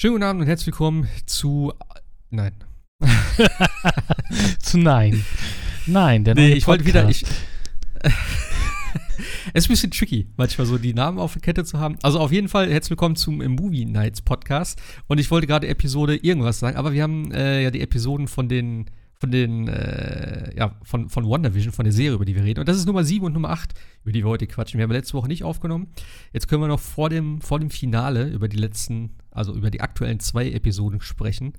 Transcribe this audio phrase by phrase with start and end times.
[0.00, 1.72] Schönen guten Abend und herzlich willkommen zu.
[2.30, 2.52] Nein.
[4.62, 5.24] zu Nein.
[5.86, 7.08] Nein, der Nee, ich wollte wieder.
[7.08, 7.24] Ich,
[8.04, 11.98] es ist ein bisschen tricky, manchmal so die Namen auf der Kette zu haben.
[12.04, 14.80] Also auf jeden Fall herzlich willkommen zum Movie Nights Podcast.
[15.08, 18.48] Und ich wollte gerade Episode irgendwas sagen, aber wir haben äh, ja die Episoden von
[18.48, 18.86] den
[19.20, 22.60] von den, äh, ja, von, von WandaVision, von der Serie, über die wir reden.
[22.60, 24.78] Und das ist Nummer 7 und Nummer 8, über die wir heute quatschen.
[24.78, 25.88] Wir haben letzte Woche nicht aufgenommen.
[26.32, 29.80] Jetzt können wir noch vor dem, vor dem Finale über die letzten, also über die
[29.80, 31.54] aktuellen zwei Episoden sprechen,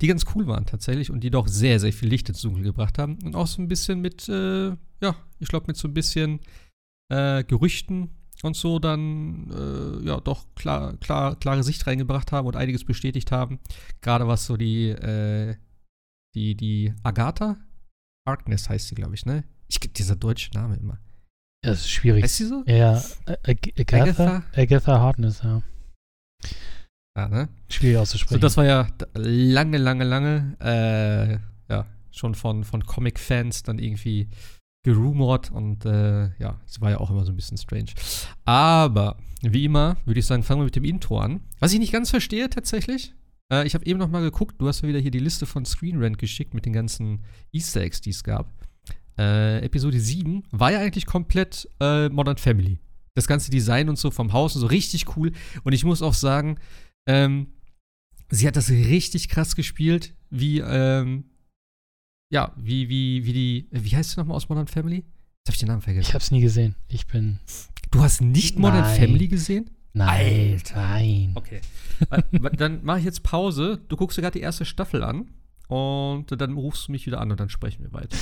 [0.00, 2.98] die ganz cool waren tatsächlich und die doch sehr, sehr viel Licht ins Dunkel gebracht
[2.98, 3.18] haben.
[3.24, 6.40] Und auch so ein bisschen mit, äh, ja, ich glaube, mit so ein bisschen
[7.10, 8.10] äh, Gerüchten
[8.42, 13.32] und so dann äh, ja doch klar, klar, klare Sicht reingebracht haben und einiges bestätigt
[13.32, 13.58] haben.
[14.00, 15.56] Gerade was so die äh,
[16.34, 17.56] die, die Agatha
[18.28, 19.44] Harkness heißt sie, glaube ich, ne?
[19.68, 20.98] Ich gebe dieser deutsche Name immer.
[21.64, 22.24] Ja, das ist schwierig.
[22.24, 22.64] Heißt sie so?
[22.66, 23.02] Ja,
[23.44, 24.42] Agatha, Agatha?
[24.54, 25.62] Agatha Harkness, ja.
[27.16, 27.48] Ja, ne?
[27.68, 28.34] Schwierig auszusprechen.
[28.34, 34.28] So, das war ja lange, lange, lange, äh, ja, schon von, von Comic-Fans dann irgendwie
[34.82, 37.90] gerumort und äh, ja, es war ja auch immer so ein bisschen strange.
[38.44, 41.40] Aber, wie immer, würde ich sagen, fangen wir mit dem Intro an.
[41.58, 43.14] Was ich nicht ganz verstehe tatsächlich,
[43.50, 45.64] äh, ich habe eben noch mal geguckt, du hast mir wieder hier die Liste von
[45.64, 48.52] Screen Rant geschickt mit den ganzen Easter Eggs, die es gab.
[49.18, 52.78] Äh, Episode 7 war ja eigentlich komplett äh, Modern Family.
[53.14, 55.32] Das ganze Design und so vom Haus und so richtig cool.
[55.64, 56.58] Und ich muss auch sagen,
[57.06, 57.48] ähm,
[58.30, 61.24] sie hat das richtig krass gespielt, wie, ähm,
[62.32, 64.96] ja, wie, wie, wie die, wie heißt sie nochmal aus Modern Family?
[64.96, 66.08] Jetzt habe ich den Namen vergessen.
[66.08, 66.76] Ich habe es nie gesehen.
[66.88, 67.40] Ich bin.
[67.90, 69.00] Du hast nicht Modern Nein.
[69.00, 69.70] Family gesehen?
[69.92, 70.52] Nein.
[70.52, 70.76] Alter.
[70.76, 71.32] Nein.
[71.34, 71.60] Okay.
[72.56, 73.80] dann mache ich jetzt Pause.
[73.88, 75.28] Du guckst dir gerade die erste Staffel an.
[75.70, 78.16] Und dann rufst du mich wieder an und dann sprechen wir weiter.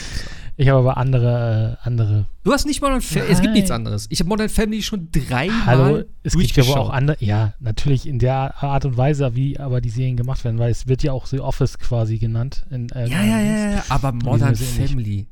[0.58, 2.27] Ich habe aber andere, äh, andere.
[2.44, 3.33] Du hast nicht Modern Family.
[3.33, 4.06] Es gibt nichts anderes.
[4.11, 7.16] Ich habe Modern Family schon dreimal Hallo, es gibt ja auch andere.
[7.24, 10.89] Ja, natürlich in der Art und Weise, wie aber die Serien gemacht werden, weil es
[10.89, 12.66] wird ja auch The Office quasi genannt.
[12.70, 15.27] In, äh, ja, ja, ja, ja, aber Modern Family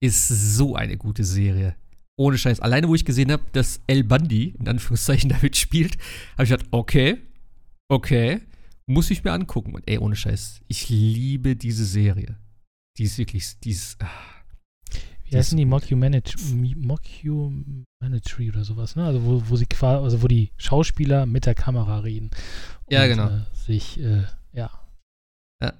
[0.00, 1.74] ist so eine gute Serie.
[2.20, 2.60] Ohne Scheiß.
[2.60, 5.96] Alleine, wo ich gesehen habe, dass El Bundy in Anführungszeichen damit spielt,
[6.34, 7.16] habe ich gedacht, okay,
[7.88, 8.42] okay,
[8.84, 9.72] muss ich mir angucken.
[9.72, 12.36] Und ey, ohne Scheiß, ich liebe diese Serie.
[12.98, 13.96] Die ist wirklich, die ist.
[14.02, 14.42] Ach,
[15.24, 19.06] Wie heißen die Mockumentary, Mockumentary oder sowas, ne?
[19.06, 22.30] Also wo, wo sie quasi, also wo die Schauspieler mit der Kamera reden.
[22.90, 23.28] Ja, genau.
[23.28, 24.70] Äh, sich, äh, ja.
[25.62, 25.72] Ja.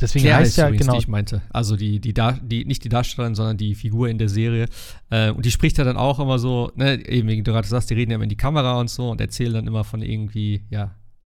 [0.00, 0.92] Deswegen Claire heißt ja übrigens, genau.
[0.94, 1.42] Die ich meinte.
[1.50, 4.66] Also die, die, die, nicht die Darstellerin, sondern die Figur in der Serie.
[5.10, 7.90] Äh, und die spricht ja dann auch immer so, ne, eben wie du gerade sagst,
[7.90, 10.64] die reden ja immer in die Kamera und so und erzählen dann immer von irgendwie,
[10.70, 10.96] ja,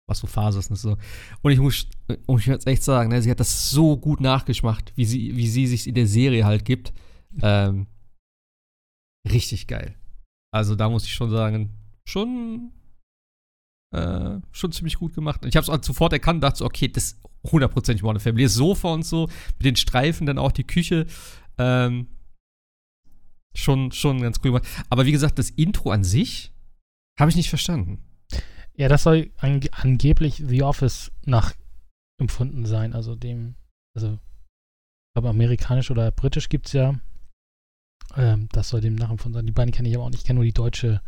[0.06, 0.96] was so Phase ist und so.
[1.42, 1.86] Und ich muss,
[2.26, 5.66] muss jetzt echt sagen, ne, sie hat das so gut nachgemacht, wie sie, wie sie
[5.66, 6.92] sich in der Serie halt gibt.
[7.40, 7.86] Ähm,
[9.30, 9.94] richtig geil.
[10.52, 11.70] Also da muss ich schon sagen,
[12.04, 12.72] schon
[13.92, 15.42] äh, schon ziemlich gut gemacht.
[15.42, 17.20] Und ich habe es sofort erkannt und dachte so, okay, das ist
[17.50, 18.44] hundertprozentig Modern Family.
[18.44, 19.28] Das Sofa und so,
[19.58, 21.06] mit den Streifen, dann auch die Küche.
[21.58, 22.08] Ähm,
[23.54, 24.66] schon, schon ganz cool gemacht.
[24.88, 26.52] Aber wie gesagt, das Intro an sich
[27.18, 28.02] habe ich nicht verstanden.
[28.76, 32.94] Ja, das soll an, angeblich The Office nachempfunden sein.
[32.94, 33.56] Also dem,
[33.94, 36.94] also, ich glaube, amerikanisch oder britisch gibt es ja.
[38.16, 39.46] Ähm, das soll dem nachempfunden sein.
[39.46, 40.20] Die beiden kenne ich aber auch nicht.
[40.20, 41.02] Ich kenne nur die deutsche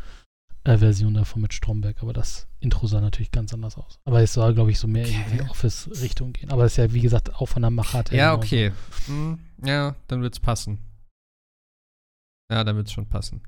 [0.65, 3.99] äh, Version davon mit Stromberg, aber das Intro sah natürlich ganz anders aus.
[4.05, 5.25] Aber es soll, glaube ich, so mehr okay.
[5.31, 6.51] in die Office-Richtung gehen.
[6.51, 8.13] Aber es ist ja, wie gesagt, auch von der Machart.
[8.13, 8.73] Ja, okay.
[9.07, 10.79] Hm, ja, dann wird es passen.
[12.51, 13.43] Ja, dann wird es schon passen.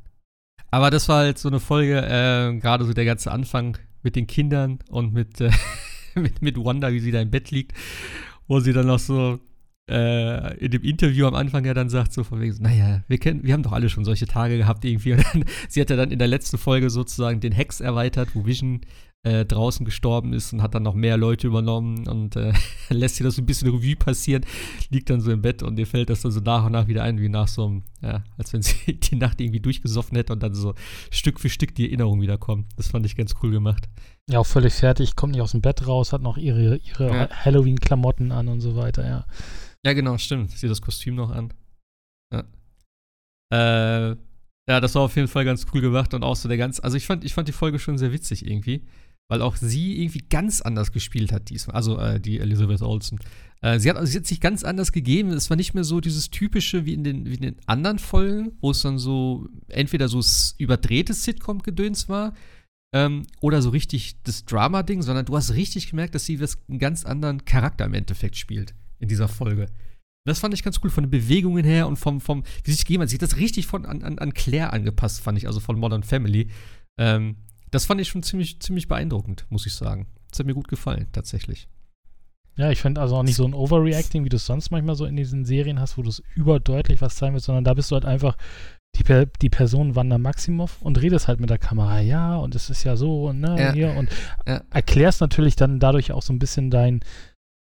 [0.71, 4.27] Aber das war halt so eine Folge, äh, gerade so der ganze Anfang mit den
[4.27, 5.53] Kindern und mit, äh,
[6.15, 7.75] mit, mit Wanda, wie sie da im Bett liegt,
[8.49, 9.39] wo sie dann noch so
[9.91, 13.43] äh, in dem Interview am Anfang ja dann sagt, so von wegen, naja, wir kennen,
[13.43, 15.13] wir haben doch alle schon solche Tage gehabt irgendwie.
[15.13, 18.47] Und dann, sie hat ja dann in der letzten Folge sozusagen den Hex erweitert, wo
[18.47, 18.81] Vision
[19.25, 22.53] äh, draußen gestorben ist und hat dann noch mehr Leute übernommen und äh,
[22.91, 24.45] lässt sie das so ein bisschen Revue passieren,
[24.91, 27.03] liegt dann so im Bett und ihr fällt das dann so nach und nach wieder
[27.03, 30.43] ein, wie nach so einem, ja, als wenn sie die Nacht irgendwie durchgesoffen hätte und
[30.43, 30.75] dann so
[31.11, 32.67] Stück für Stück die Erinnerung wiederkommt.
[32.77, 33.89] Das fand ich ganz cool gemacht.
[34.29, 37.29] Ja, auch völlig fertig, kommt nicht aus dem Bett raus, hat noch ihre, ihre ja.
[37.31, 39.25] Halloween-Klamotten an und so weiter, ja.
[39.85, 40.51] Ja, genau, stimmt.
[40.51, 41.53] Sieht das Kostüm noch an.
[42.33, 42.45] Ja.
[43.53, 44.17] Äh,
[44.69, 46.81] ja, das war auf jeden Fall ganz cool gemacht und auch so der ganz.
[46.81, 48.87] Also ich fand, ich fand die Folge schon sehr witzig irgendwie,
[49.29, 51.77] weil auch sie irgendwie ganz anders gespielt hat diesmal.
[51.77, 53.21] Also äh, die Elizabeth Olsen.
[53.61, 55.31] Äh, sie, hat, sie hat sich ganz anders gegeben.
[55.33, 58.53] Es war nicht mehr so dieses typische wie in den, wie in den anderen Folgen,
[58.63, 60.23] wo es dann so entweder so
[60.57, 62.33] überdrehtes Sitcom-Gedöns war
[62.95, 66.79] ähm, oder so richtig das Drama-Ding, sondern du hast richtig gemerkt, dass sie das einen
[66.79, 69.67] ganz anderen Charakter im Endeffekt spielt in dieser Folge.
[70.27, 73.03] Das fand ich ganz cool von den Bewegungen her und vom, vom wie sich gegeben
[73.03, 73.11] hat.
[73.11, 76.49] Sie hat das richtig von, an, an Claire angepasst, fand ich, also von Modern Family.
[76.99, 77.37] Ähm,
[77.71, 80.07] das fand ich schon ziemlich, ziemlich beeindruckend, muss ich sagen.
[80.33, 81.69] es mir gut gefallen, tatsächlich.
[82.57, 85.05] Ja, ich finde also auch nicht so ein Overreacting, wie du es sonst manchmal so
[85.07, 87.95] in diesen Serien hast, wo du es überdeutlich was zeigen willst, sondern da bist du
[87.97, 88.37] halt einfach
[88.97, 89.03] die,
[89.43, 92.95] die Person Wanda Maximoff und redest halt mit der Kamera, ja, und es ist ja
[92.97, 93.73] so und ne, Ja.
[93.73, 94.09] hier und
[94.47, 94.63] Ja.
[94.71, 97.01] erklärst natürlich dann dadurch auch so ein bisschen dein,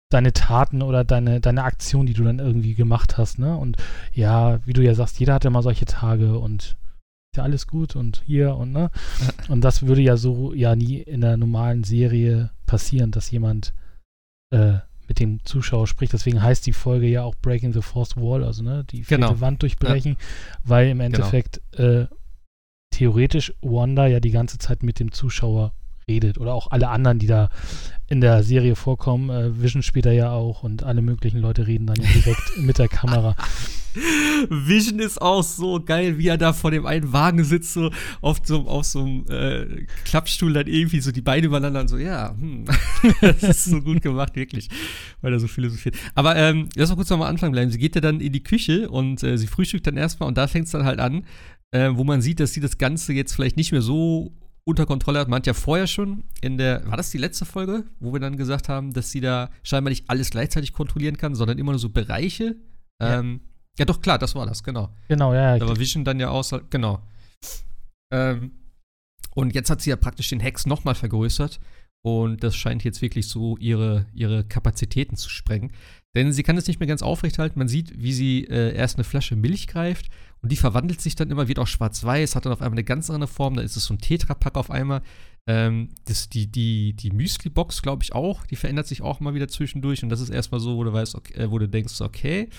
[0.10, 3.58] deine Taten oder deine, deine Aktion, die du dann irgendwie gemacht hast, ne?
[3.58, 3.78] Und
[4.14, 7.68] ja, wie du ja sagst, jeder hat ja mal solche Tage und ist ja alles
[7.68, 8.92] gut und hier und ne?
[9.50, 13.74] Und das würde ja so ja nie in der normalen Serie passieren, dass jemand
[14.52, 14.76] äh,
[15.08, 16.14] mit dem Zuschauer spricht.
[16.14, 19.42] Deswegen heißt die Folge ja auch Breaking the Fourth Wall, also ne, die vierte Genau.
[19.42, 20.18] Wand durchbrechen,
[20.64, 22.06] weil im Endeffekt äh,
[22.92, 25.74] theoretisch Wanda ja die ganze Zeit mit dem Zuschauer
[26.08, 27.50] redet oder auch alle anderen, die da
[28.08, 29.30] in der Serie vorkommen.
[29.30, 32.88] Äh, Vision spielt er ja auch und alle möglichen Leute reden dann direkt mit der
[32.88, 33.36] Kamera.
[34.50, 37.92] Vision ist auch so geil, wie er da vor dem einen Wagen sitzt, so
[38.22, 41.98] auf so, auf so einem äh, Klappstuhl, dann irgendwie so die Beine übereinander und so,
[41.98, 42.66] ja, hm.
[43.22, 44.70] das ist so gut gemacht, wirklich,
[45.22, 45.96] weil er so philosophiert.
[46.14, 47.72] Aber ähm, lass mal kurz noch am Anfang bleiben.
[47.72, 50.48] Sie geht ja dann in die Küche und äh, sie frühstückt dann erstmal und da
[50.48, 51.26] fängt es dann halt an,
[51.72, 54.34] äh, wo man sieht, dass sie das Ganze jetzt vielleicht nicht mehr so
[54.66, 55.28] unter Kontrolle hat.
[55.28, 58.36] Man hat ja vorher schon in der, war das die letzte Folge, wo wir dann
[58.36, 61.90] gesagt haben, dass sie da scheinbar nicht alles gleichzeitig kontrollieren kann, sondern immer nur so
[61.90, 62.56] Bereiche.
[63.00, 63.20] Ja.
[63.20, 63.42] Ähm,
[63.78, 64.90] ja, doch, klar, das war das, genau.
[65.08, 65.58] Genau, ja.
[65.60, 67.02] Da war Vision dann ja außer, genau.
[68.12, 68.52] Ähm,
[69.36, 71.60] und jetzt hat sie ja praktisch den Hex nochmal vergrößert.
[72.02, 75.72] Und das scheint jetzt wirklich so ihre, ihre Kapazitäten zu sprengen.
[76.16, 77.58] Denn sie kann es nicht mehr ganz aufrechthalten.
[77.58, 80.10] Man sieht, wie sie äh, erst eine Flasche Milch greift
[80.46, 83.10] und die verwandelt sich dann immer, wird auch schwarz-weiß, hat dann auf einmal eine ganz
[83.10, 83.56] andere Form.
[83.56, 85.02] Da ist es so ein Tetrapack auf einmal.
[85.48, 88.46] Ähm, das, die die, die Müsli-Box, glaube ich, auch.
[88.46, 90.04] Die verändert sich auch mal wieder zwischendurch.
[90.04, 92.50] Und das ist erstmal so, wo du weißt, okay, äh, wo du denkst, okay,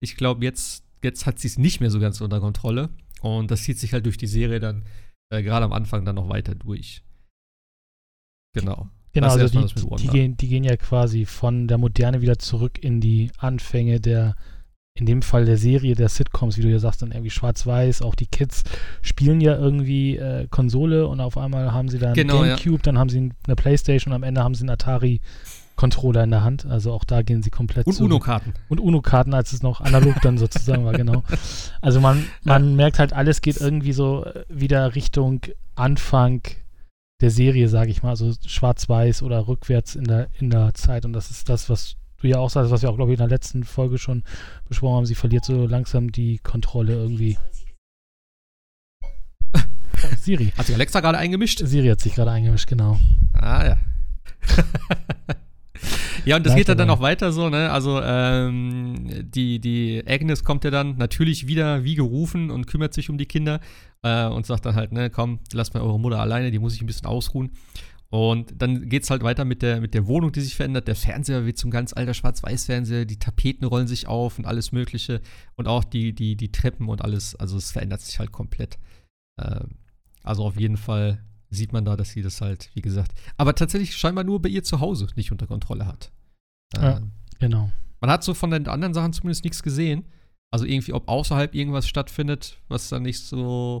[0.00, 2.88] ich glaube, jetzt, jetzt hat sie es nicht mehr so ganz unter Kontrolle.
[3.20, 4.84] Und das zieht sich halt durch die Serie dann
[5.30, 7.02] äh, gerade am Anfang dann noch weiter durch.
[8.54, 8.88] Genau.
[9.12, 13.02] Genau, also die, die, gehen, die gehen ja quasi von der Moderne wieder zurück in
[13.02, 14.34] die Anfänge der,
[14.96, 18.02] in dem Fall der Serie, der Sitcoms, wie du ja sagst, dann irgendwie schwarz-weiß.
[18.02, 18.62] Auch die Kids
[19.02, 22.54] spielen ja irgendwie äh, Konsole und auf einmal haben sie dann Genau, ja.
[22.54, 26.44] Gamecube, dann haben sie eine Playstation und am Ende haben sie einen Atari-Controller in der
[26.44, 26.64] Hand.
[26.66, 28.00] Also auch da gehen sie komplett Und.
[28.00, 28.54] UNO-Karten.
[28.68, 31.24] Und UNO-Karten, als es noch analog dann sozusagen war, genau.
[31.80, 35.40] Also man, man merkt halt, alles geht irgendwie so äh, wieder Richtung
[35.74, 36.42] Anfang
[37.20, 41.04] der Serie, sage ich mal, also schwarz-weiß oder rückwärts in der, in der Zeit.
[41.04, 43.26] Und das ist das, was du ja auch sagst, was wir auch, glaube ich, in
[43.26, 44.24] der letzten Folge schon
[44.68, 45.06] besprochen haben.
[45.06, 47.38] Sie verliert so langsam die Kontrolle irgendwie.
[49.02, 49.08] Oh,
[50.18, 50.52] Siri.
[50.56, 51.60] Hat sich Alexa gerade eingemischt?
[51.64, 52.98] Siri hat sich gerade eingemischt, genau.
[53.34, 53.76] Ah, ja.
[56.24, 57.70] ja, und das Bleibt geht dann, dann auch weiter so, ne?
[57.70, 63.10] Also, ähm, die, die Agnes kommt ja dann natürlich wieder wie gerufen und kümmert sich
[63.10, 63.60] um die Kinder
[64.02, 66.82] äh, und sagt dann halt, ne, komm, lasst mal eure Mutter alleine, die muss sich
[66.82, 67.50] ein bisschen ausruhen.
[68.14, 70.86] Und dann geht's halt weiter mit der, mit der Wohnung, die sich verändert.
[70.86, 75.20] Der Fernseher wird zum ganz alter Schwarz-Weiß-Fernseher, die Tapeten rollen sich auf und alles Mögliche.
[75.56, 78.78] Und auch die, die, die Treppen und alles, also es verändert sich halt komplett.
[79.42, 79.78] Ähm,
[80.22, 83.96] also auf jeden Fall sieht man da, dass sie das halt, wie gesagt, aber tatsächlich
[83.96, 86.12] scheinbar nur bei ihr zu Hause nicht unter Kontrolle hat.
[86.76, 86.98] Ja.
[86.98, 87.72] Ähm, Genau.
[88.00, 90.04] man hat so von den anderen Sachen zumindest nichts gesehen.
[90.52, 93.80] Also irgendwie, ob außerhalb irgendwas stattfindet, was dann nicht so,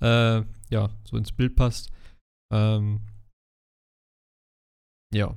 [0.00, 1.90] äh, ja, so ins Bild passt.
[2.52, 3.00] Ähm,
[5.12, 5.34] ja.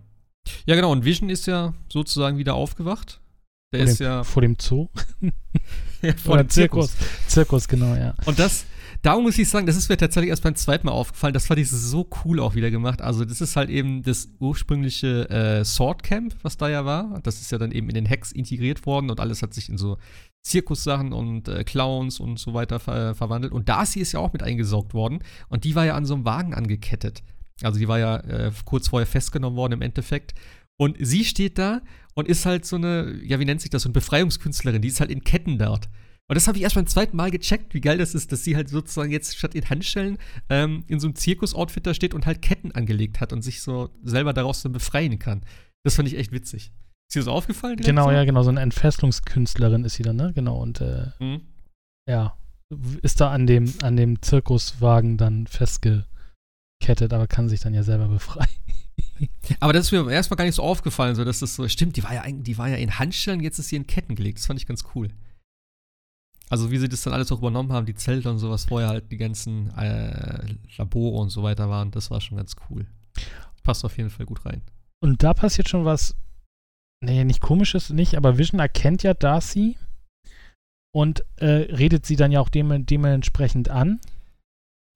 [0.65, 0.91] Ja, genau.
[0.91, 3.21] Und Vision ist ja sozusagen wieder aufgewacht.
[3.73, 4.87] Der Vor ist dem, ja vor dem Zoo.
[6.01, 6.93] ja, vor Oder dem Zirkus.
[7.27, 8.15] Zirkus, genau, ja.
[8.25, 8.65] Und das,
[9.01, 11.33] da muss ich sagen, das ist mir tatsächlich erst beim zweiten Mal aufgefallen.
[11.33, 13.01] Das fand ich so cool auch wieder gemacht.
[13.01, 17.21] Also, das ist halt eben das ursprüngliche äh, Sword Camp, was da ja war.
[17.23, 19.77] Das ist ja dann eben in den Hex integriert worden und alles hat sich in
[19.77, 19.97] so
[20.43, 23.53] Zirkussachen und äh, Clowns und so weiter ver verwandelt.
[23.53, 25.19] Und Darcy ist ja auch mit eingesaugt worden.
[25.47, 27.23] Und die war ja an so einem Wagen angekettet.
[27.63, 30.33] Also, die war ja äh, kurz vorher festgenommen worden im Endeffekt.
[30.79, 31.81] Und sie steht da
[32.15, 34.81] und ist halt so eine, ja, wie nennt sich das, so eine Befreiungskünstlerin.
[34.81, 35.89] Die ist halt in Ketten dort.
[36.27, 38.55] Und das habe ich erst beim zweiten Mal gecheckt, wie geil das ist, dass sie
[38.55, 40.17] halt sozusagen jetzt statt in Handschellen
[40.49, 43.89] ähm, in so einem Zirkus-Outfit da steht und halt Ketten angelegt hat und sich so
[44.01, 45.43] selber daraus dann befreien kann.
[45.83, 46.71] Das fand ich echt witzig.
[47.09, 47.75] Ist dir so aufgefallen?
[47.77, 50.31] Genau, ja, genau, so eine Entfesselungskünstlerin ist sie dann, ne?
[50.33, 51.41] Genau, und äh, Mhm.
[52.09, 52.37] ja,
[53.01, 55.47] ist da an dem, an dem Zirkuswagen dann
[56.81, 58.49] festgekettet, aber kann sich dann ja selber befreien.
[59.59, 62.03] Aber das ist mir erstmal gar nicht so aufgefallen, so dass das so, stimmt, die
[62.03, 64.39] war ja eigentlich, die war ja in Handschellen, jetzt ist sie in Ketten gelegt.
[64.39, 65.09] Das fand ich ganz cool.
[66.49, 69.11] Also wie sie das dann alles auch übernommen haben, die Zelte und sowas, vorher halt
[69.11, 72.87] die ganzen äh, Labore und so weiter waren, das war schon ganz cool.
[73.63, 74.61] Passt auf jeden Fall gut rein.
[75.01, 76.15] Und da passiert schon was,
[77.03, 79.77] nee, nicht komisches nicht, aber Vision erkennt ja Darcy
[80.93, 83.99] und äh, redet sie dann ja auch dem, dementsprechend an.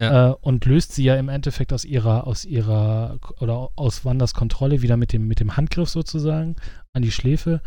[0.02, 0.32] Ja.
[0.32, 4.82] Äh, und löst sie ja im Endeffekt aus ihrer, aus ihrer, oder aus Wanders Kontrolle
[4.82, 6.56] wieder mit dem, mit dem Handgriff sozusagen
[6.94, 7.62] an die Schläfe.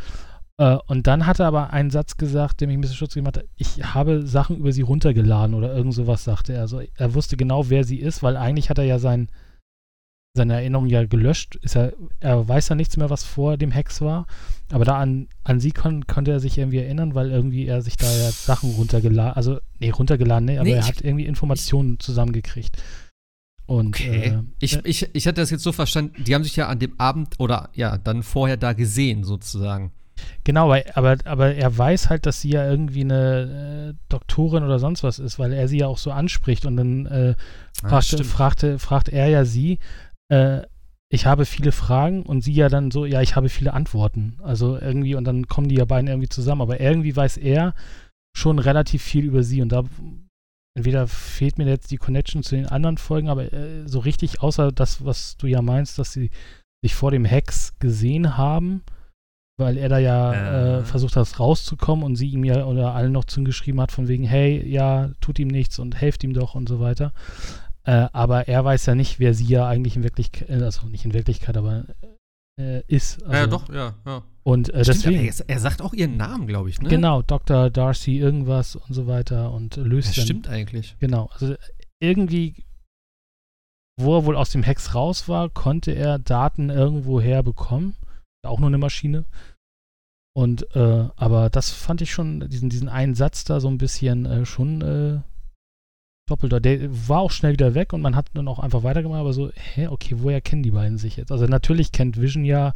[0.59, 3.39] Äh, und dann hat er aber einen Satz gesagt, der mich ein bisschen Schutz gemacht
[3.39, 3.47] hat.
[3.57, 6.61] Ich habe Sachen über sie runtergeladen oder irgend sowas, sagte er.
[6.61, 9.31] Also er wusste genau, wer sie ist, weil eigentlich hat er ja sein,
[10.35, 11.57] seine Erinnerung ja gelöscht.
[11.57, 14.27] Ist er, er weiß ja nichts mehr, was vor dem Hex war.
[14.71, 17.97] Aber da an, an sie kon, konnte er sich irgendwie erinnern, weil irgendwie er sich
[17.97, 22.01] da ja Sachen runtergeladen, also, nee, runtergeladen, nee, aber nee, er hat irgendwie Informationen ich,
[22.01, 22.77] zusammengekriegt.
[23.67, 24.29] Und, okay.
[24.29, 26.99] Äh, ich, ich, ich hatte das jetzt so verstanden, die haben sich ja an dem
[26.99, 29.93] Abend oder ja, dann vorher da gesehen, sozusagen.
[30.45, 35.03] Genau, aber, aber er weiß halt, dass sie ja irgendwie eine äh, Doktorin oder sonst
[35.03, 37.35] was ist, weil er sie ja auch so anspricht und dann äh,
[37.83, 39.79] ah, fragte, fragte, fragt er ja sie,
[40.29, 40.63] äh,
[41.11, 44.39] ich habe viele Fragen und sie ja dann so, ja, ich habe viele Antworten.
[44.43, 47.75] Also irgendwie, und dann kommen die ja beiden irgendwie zusammen, aber irgendwie weiß er
[48.37, 49.85] schon relativ viel über sie und da
[50.77, 54.71] entweder fehlt mir jetzt die Connection zu den anderen Folgen, aber äh, so richtig, außer
[54.71, 56.31] das, was du ja meinst, dass sie
[56.83, 58.85] sich vor dem Hex gesehen haben,
[59.59, 60.79] weil er da ja äh.
[60.79, 64.25] Äh, versucht hat, rauszukommen und sie ihm ja oder allen noch zugeschrieben hat, von wegen,
[64.25, 67.13] hey, ja, tut ihm nichts und helft ihm doch und so weiter.
[67.89, 71.07] Äh, aber er weiß ja nicht, wer sie ja eigentlich in Wirklichkeit, äh, also nicht
[71.07, 71.87] in Wirklichkeit, aber
[72.61, 73.23] äh, ist.
[73.23, 74.23] Also, ja, doch, ja, ja.
[74.43, 75.25] Und äh, Stimmt, deswegen.
[75.25, 76.91] Er, er, sagt auch ihren Namen, glaube ich, ne?
[76.91, 77.71] Genau, Dr.
[77.71, 80.25] Darcy irgendwas und so weiter und löst das dann.
[80.27, 80.97] Stimmt eigentlich.
[81.01, 81.55] Genau, also
[81.99, 82.63] irgendwie,
[83.99, 87.97] wo er wohl aus dem Hex raus war, konnte er Daten irgendwo herbekommen.
[88.47, 89.25] Auch nur eine Maschine.
[90.37, 94.27] Und, äh, aber das fand ich schon, diesen, diesen einen Satz da so ein bisschen
[94.27, 95.21] äh, schon äh,
[96.31, 96.61] doppelter.
[96.61, 99.51] Der war auch schnell wieder weg und man hat dann auch einfach weitergemacht, aber so,
[99.55, 101.33] hä, okay, woher kennen die beiden sich jetzt?
[101.33, 102.73] Also natürlich kennt Vision ja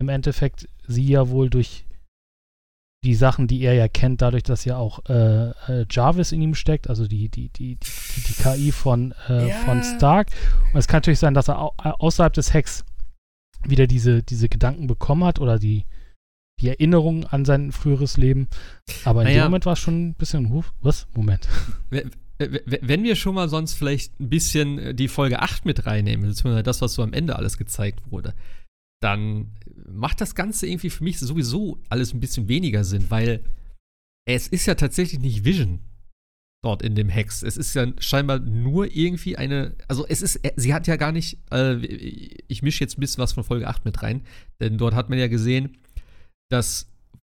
[0.00, 1.84] im Endeffekt sie ja wohl durch
[3.04, 6.54] die Sachen, die er ja kennt, dadurch, dass ja auch äh, äh, Jarvis in ihm
[6.54, 9.54] steckt, also die, die, die, die, die KI von, äh, ja.
[9.58, 10.28] von Stark.
[10.72, 12.84] Und es kann natürlich sein, dass er au außerhalb des Hacks
[13.64, 15.84] wieder diese, diese Gedanken bekommen hat oder die,
[16.60, 18.48] die Erinnerung an sein früheres Leben.
[19.04, 19.42] Aber in naja.
[19.42, 21.06] dem Moment war es schon ein bisschen, was?
[21.14, 21.48] Moment.
[22.38, 26.62] Wenn wir schon mal sonst vielleicht ein bisschen äh, die Folge 8 mit reinnehmen, beziehungsweise
[26.62, 28.34] das, was so am Ende alles gezeigt wurde,
[29.00, 29.52] dann
[29.86, 33.44] macht das Ganze irgendwie für mich sowieso alles ein bisschen weniger Sinn, weil
[34.26, 35.80] es ist ja tatsächlich nicht Vision
[36.62, 37.42] dort in dem Hex.
[37.42, 41.12] Es ist ja scheinbar nur irgendwie eine, also es ist, äh, sie hat ja gar
[41.12, 44.22] nicht, äh, ich mische jetzt ein bisschen was von Folge 8 mit rein,
[44.60, 45.78] denn dort hat man ja gesehen,
[46.50, 46.90] dass,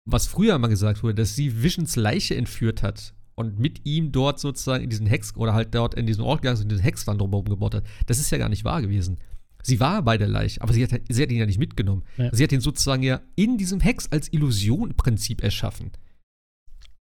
[0.09, 4.39] was früher mal gesagt wurde, dass sie Visions Leiche entführt hat und mit ihm dort
[4.39, 7.21] sozusagen in diesen Hex oder halt dort in diesen Ort gegangen ist und diesen Hexwand
[7.21, 7.85] drumherum gebaut hat.
[8.07, 9.19] Das ist ja gar nicht wahr gewesen.
[9.63, 12.05] Sie war bei der Leiche, aber sie hat, sie hat ihn ja nicht mitgenommen.
[12.19, 12.35] Ja.
[12.35, 15.91] Sie hat ihn sozusagen ja in diesem Hex als Illusion im Prinzip erschaffen.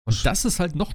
[0.05, 0.95] Und das ist halt noch.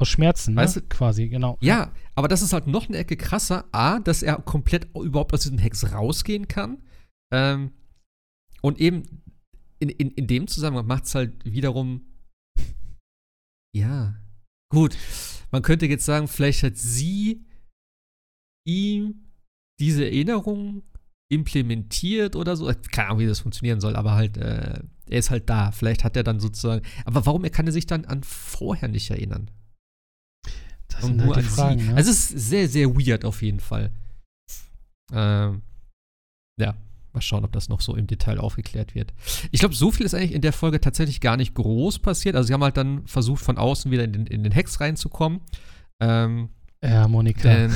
[0.00, 0.62] Aus Schmerzen, ne?
[0.62, 0.82] weißt ne?
[0.82, 0.88] du?
[0.88, 1.56] quasi, genau.
[1.60, 3.66] Ja, aber das ist halt noch eine Ecke krasser.
[3.70, 6.82] A, dass er komplett überhaupt aus diesem Hex rausgehen kann.
[7.32, 7.72] Ähm,
[8.62, 9.02] und eben
[9.78, 12.06] in, in, in dem Zusammenhang macht es halt wiederum.
[13.76, 14.14] Ja,
[14.74, 14.96] Gut,
[15.50, 17.44] man könnte jetzt sagen, vielleicht hat sie
[18.66, 19.24] ihm
[19.80, 20.82] diese Erinnerung
[21.30, 22.72] implementiert oder so.
[22.92, 25.70] Keine Ahnung, wie das funktionieren soll, aber halt, äh, er ist halt da.
[25.72, 26.84] Vielleicht hat er dann sozusagen.
[27.04, 29.50] Aber warum er kann er sich dann an vorher nicht erinnern?
[30.88, 31.94] Das sind halt die Fragen, ne?
[31.96, 33.92] Also es ist sehr, sehr weird auf jeden Fall.
[35.12, 35.62] Ähm,
[36.58, 36.76] ja.
[37.14, 39.12] Mal schauen, ob das noch so im Detail aufgeklärt wird.
[39.50, 42.36] Ich glaube, so viel ist eigentlich in der Folge tatsächlich gar nicht groß passiert.
[42.36, 45.40] Also sie haben halt dann versucht, von außen wieder in den, in den Hex reinzukommen.
[46.00, 46.50] Ähm,
[46.82, 47.42] ja, Monika.
[47.42, 47.72] Denn,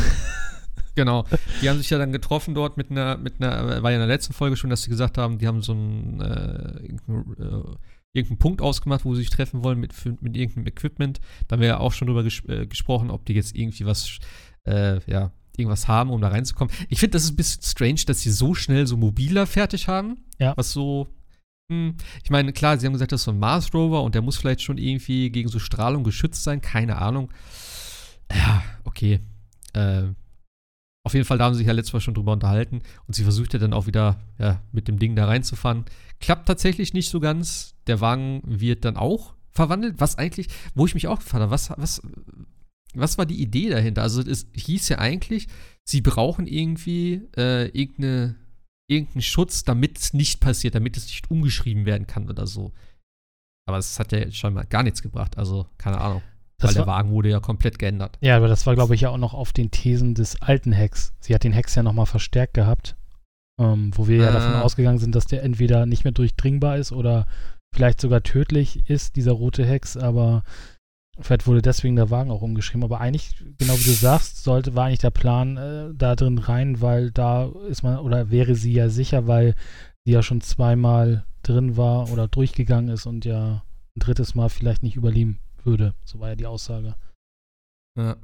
[0.94, 1.24] genau.
[1.62, 4.08] Die haben sich ja dann getroffen dort mit einer, mit einer, war ja in der
[4.08, 7.76] letzten Folge schon, dass sie gesagt haben, die haben so einen, äh, irgendeinen, äh,
[8.12, 11.20] irgendeinen Punkt ausgemacht, wo sie sich treffen wollen mit, mit irgendeinem Equipment.
[11.46, 14.18] Da haben wir ja auch schon drüber ges äh, gesprochen, ob die jetzt irgendwie was,
[14.64, 16.72] äh, ja, irgendwas haben, um da reinzukommen.
[16.88, 20.18] Ich finde, das ist ein bisschen strange, dass sie so schnell so mobiler fertig haben.
[20.38, 20.54] Ja.
[20.56, 21.08] Was so.
[21.70, 24.22] Hm, ich meine, klar, sie haben gesagt, das ist so ein Mars Rover und der
[24.22, 26.60] muss vielleicht schon irgendwie gegen so Strahlung geschützt sein.
[26.60, 27.30] Keine Ahnung.
[28.32, 29.20] Ja, okay.
[29.74, 30.04] Äh,
[31.04, 33.22] auf jeden Fall, da haben sie sich ja letztes Mal schon drüber unterhalten und sie
[33.22, 35.84] versucht ja dann auch wieder ja, mit dem Ding da reinzufahren.
[36.20, 37.74] Klappt tatsächlich nicht so ganz.
[37.86, 41.70] Der Wagen wird dann auch verwandelt, was eigentlich, wo ich mich auch gefragt habe, was,
[41.76, 42.02] was,
[42.98, 44.02] was war die Idee dahinter?
[44.02, 45.48] Also es hieß ja eigentlich,
[45.84, 48.36] sie brauchen irgendwie äh, irgendeine,
[48.90, 52.72] irgendeinen Schutz, damit es nicht passiert, damit es nicht umgeschrieben werden kann oder so.
[53.66, 56.22] Aber es hat ja schon mal gar nichts gebracht, also keine Ahnung.
[56.60, 58.18] Das weil der Wagen wurde ja komplett geändert.
[58.20, 61.14] Ja, aber das war, glaube ich, ja auch noch auf den Thesen des alten Hacks.
[61.20, 62.96] Sie hat den Hex ja nochmal verstärkt gehabt,
[63.60, 64.26] ähm, wo wir ah.
[64.26, 64.62] ja davon ah.
[64.62, 67.26] ausgegangen sind, dass der entweder nicht mehr durchdringbar ist oder
[67.72, 70.42] vielleicht sogar tödlich ist, dieser rote Hex, aber
[71.20, 74.86] Vielleicht wurde deswegen der Wagen auch umgeschrieben, aber eigentlich, genau wie du sagst, sollte, war
[74.86, 78.88] eigentlich der Plan äh, da drin rein, weil da ist man, oder wäre sie ja
[78.88, 79.54] sicher, weil
[80.04, 83.62] sie ja schon zweimal drin war oder durchgegangen ist und ja
[83.96, 85.94] ein drittes Mal vielleicht nicht überleben würde.
[86.04, 86.94] So war ja die Aussage.
[87.96, 88.16] Ja.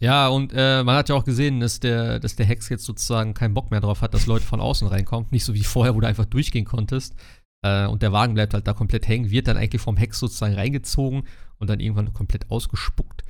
[0.00, 3.34] Ja, und äh, man hat ja auch gesehen, dass der, dass der Hex jetzt sozusagen
[3.34, 5.26] keinen Bock mehr drauf hat, dass Leute von außen reinkommen.
[5.32, 7.16] Nicht so wie vorher, wo du einfach durchgehen konntest.
[7.64, 10.54] Äh, und der Wagen bleibt halt da komplett hängen, wird dann eigentlich vom Hex sozusagen
[10.54, 11.24] reingezogen
[11.58, 13.24] und dann irgendwann komplett ausgespuckt.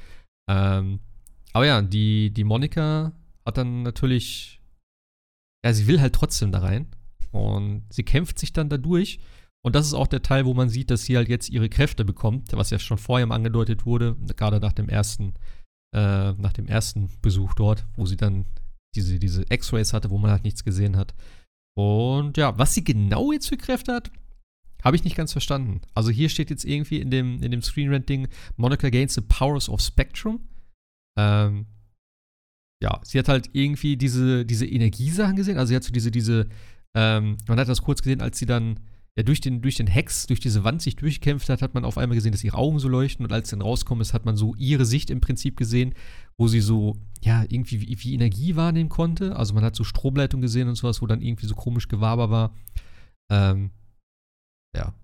[0.50, 1.00] Ähm,
[1.52, 3.12] aber ja, die, die Monika
[3.44, 4.60] hat dann natürlich,
[5.64, 6.86] ja, sie will halt trotzdem da rein.
[7.30, 9.20] Und sie kämpft sich dann da durch.
[9.64, 12.04] Und das ist auch der Teil, wo man sieht, dass sie halt jetzt ihre Kräfte
[12.04, 15.34] bekommt, was ja schon vorher angedeutet wurde, gerade nach dem ersten,
[15.94, 18.46] äh, nach dem ersten Besuch dort, wo sie dann
[18.94, 21.14] diese, diese X-Rays hatte, wo man halt nichts gesehen hat.
[21.78, 24.10] Und ja, was sie genau jetzt für Kräfte hat,
[24.82, 25.80] habe ich nicht ganz verstanden.
[25.94, 29.80] Also hier steht jetzt irgendwie in dem, in dem Screen-Rant-Ding, Monica gains the powers of
[29.80, 30.40] Spectrum.
[31.16, 31.66] Ähm,
[32.82, 35.56] ja, sie hat halt irgendwie diese, diese Energiesachen gesehen.
[35.56, 36.48] Also sie hat so diese, diese,
[36.96, 38.80] ähm, man hat das kurz gesehen, als sie dann
[39.18, 41.98] ja, durch den, durch den Hex, durch diese Wand sich durchkämpft hat, hat man auf
[41.98, 44.36] einmal gesehen, dass ihre Augen so leuchten und als sie dann rauskommen ist, hat man
[44.36, 45.92] so ihre Sicht im Prinzip gesehen,
[46.36, 49.34] wo sie so, ja, irgendwie wie, wie Energie wahrnehmen konnte.
[49.34, 52.54] Also man hat so Stromleitung gesehen und sowas, wo dann irgendwie so komisch Gewaber war.
[53.28, 53.72] Ähm,
[54.76, 54.94] ja.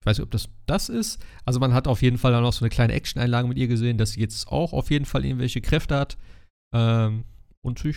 [0.00, 1.20] Ich weiß nicht, ob das das ist.
[1.44, 3.98] Also man hat auf jeden Fall dann noch so eine kleine Action-Einlage mit ihr gesehen,
[3.98, 6.18] dass sie jetzt auch auf jeden Fall irgendwelche Kräfte hat.
[6.72, 7.24] Ähm,
[7.62, 7.96] und sich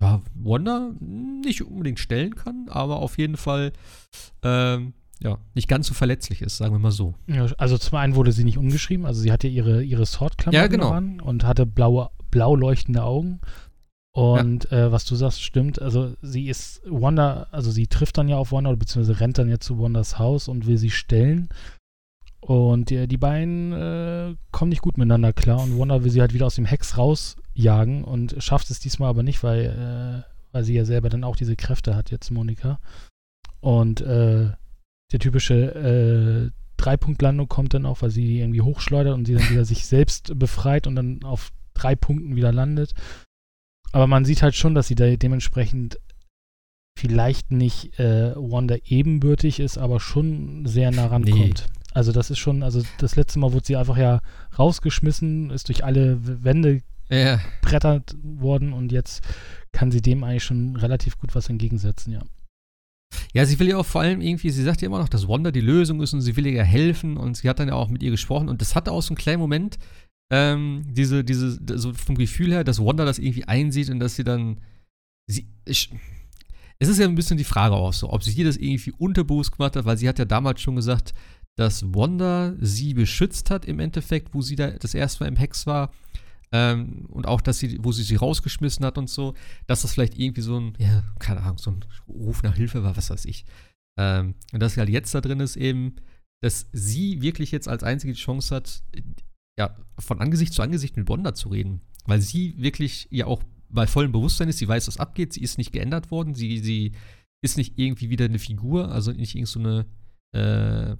[0.00, 3.72] ja, Wanda nicht unbedingt stellen kann, aber auf jeden Fall
[4.42, 7.14] ähm, ja, nicht ganz so verletzlich ist, sagen wir mal so.
[7.26, 10.66] Ja, also zum einen wurde sie nicht umgeschrieben, also sie hatte ihre, ihre Sword-Klammer ja,
[10.66, 10.90] genau.
[10.90, 13.40] an und hatte blaue, blau leuchtende Augen.
[14.12, 14.86] Und ja.
[14.86, 15.80] äh, was du sagst, stimmt.
[15.80, 19.58] Also sie ist Wanda, also sie trifft dann ja auf Wanda, beziehungsweise rennt dann ja
[19.58, 21.50] zu Wandas Haus und will sie stellen.
[22.40, 26.32] Und die, die beiden äh, kommen nicht gut miteinander klar und Wanda will sie halt
[26.32, 26.96] wieder aus dem Hex
[27.56, 31.36] rausjagen und schafft es diesmal aber nicht, weil, äh, weil sie ja selber dann auch
[31.36, 32.78] diese Kräfte hat, jetzt Monika.
[33.60, 34.50] Und äh,
[35.12, 39.64] der typische äh, Dreipunktlandung kommt dann auch, weil sie irgendwie hochschleudert und sie dann wieder
[39.64, 42.92] sich selbst befreit und dann auf drei Punkten wieder landet.
[43.92, 45.98] Aber man sieht halt schon, dass sie da dementsprechend
[46.98, 51.64] vielleicht nicht äh, Wanda ebenbürtig ist, aber schon sehr nah rankommt.
[51.66, 51.92] Nee.
[51.92, 54.20] Also das ist schon, also das letzte Mal wurde sie einfach ja
[54.58, 57.40] rausgeschmissen, ist durch alle Wände ja.
[57.62, 59.22] brettert worden und jetzt
[59.72, 62.22] kann sie dem eigentlich schon relativ gut was entgegensetzen, ja.
[63.32, 65.50] Ja, sie will ja auch vor allem irgendwie, sie sagt ja immer noch, dass Wanda
[65.50, 67.88] die Lösung ist und sie will ihr ja helfen und sie hat dann ja auch
[67.88, 69.78] mit ihr gesprochen und das hatte auch so einen kleinen Moment,
[70.32, 74.24] ähm, diese, diese, so vom Gefühl her, dass Wanda das irgendwie einsieht und dass sie
[74.24, 74.60] dann,
[75.30, 75.90] sie, ich,
[76.78, 79.76] es ist ja ein bisschen die Frage auch so, ob sie das irgendwie unterbewusst gemacht
[79.76, 81.14] hat, weil sie hat ja damals schon gesagt,
[81.56, 85.66] dass Wanda sie beschützt hat im Endeffekt, wo sie da das erste Mal im Hex
[85.66, 85.90] war.
[86.52, 89.34] Ähm, und auch, dass sie, wo sie sie rausgeschmissen hat und so,
[89.66, 92.96] dass das vielleicht irgendwie so ein, ja, keine Ahnung, so ein Ruf nach Hilfe war,
[92.96, 93.44] was weiß ich.
[93.98, 95.96] Ähm, und dass sie halt jetzt da drin ist eben,
[96.42, 98.82] dass sie wirklich jetzt als einzige die Chance hat,
[99.58, 101.80] ja, von Angesicht zu Angesicht mit Wanda zu reden.
[102.04, 105.58] Weil sie wirklich ja auch bei vollem Bewusstsein ist, sie weiß, was abgeht, sie ist
[105.58, 106.92] nicht geändert worden, sie, sie
[107.42, 109.86] ist nicht irgendwie wieder eine Figur, also nicht irgend so eine,
[110.34, 110.96] äh,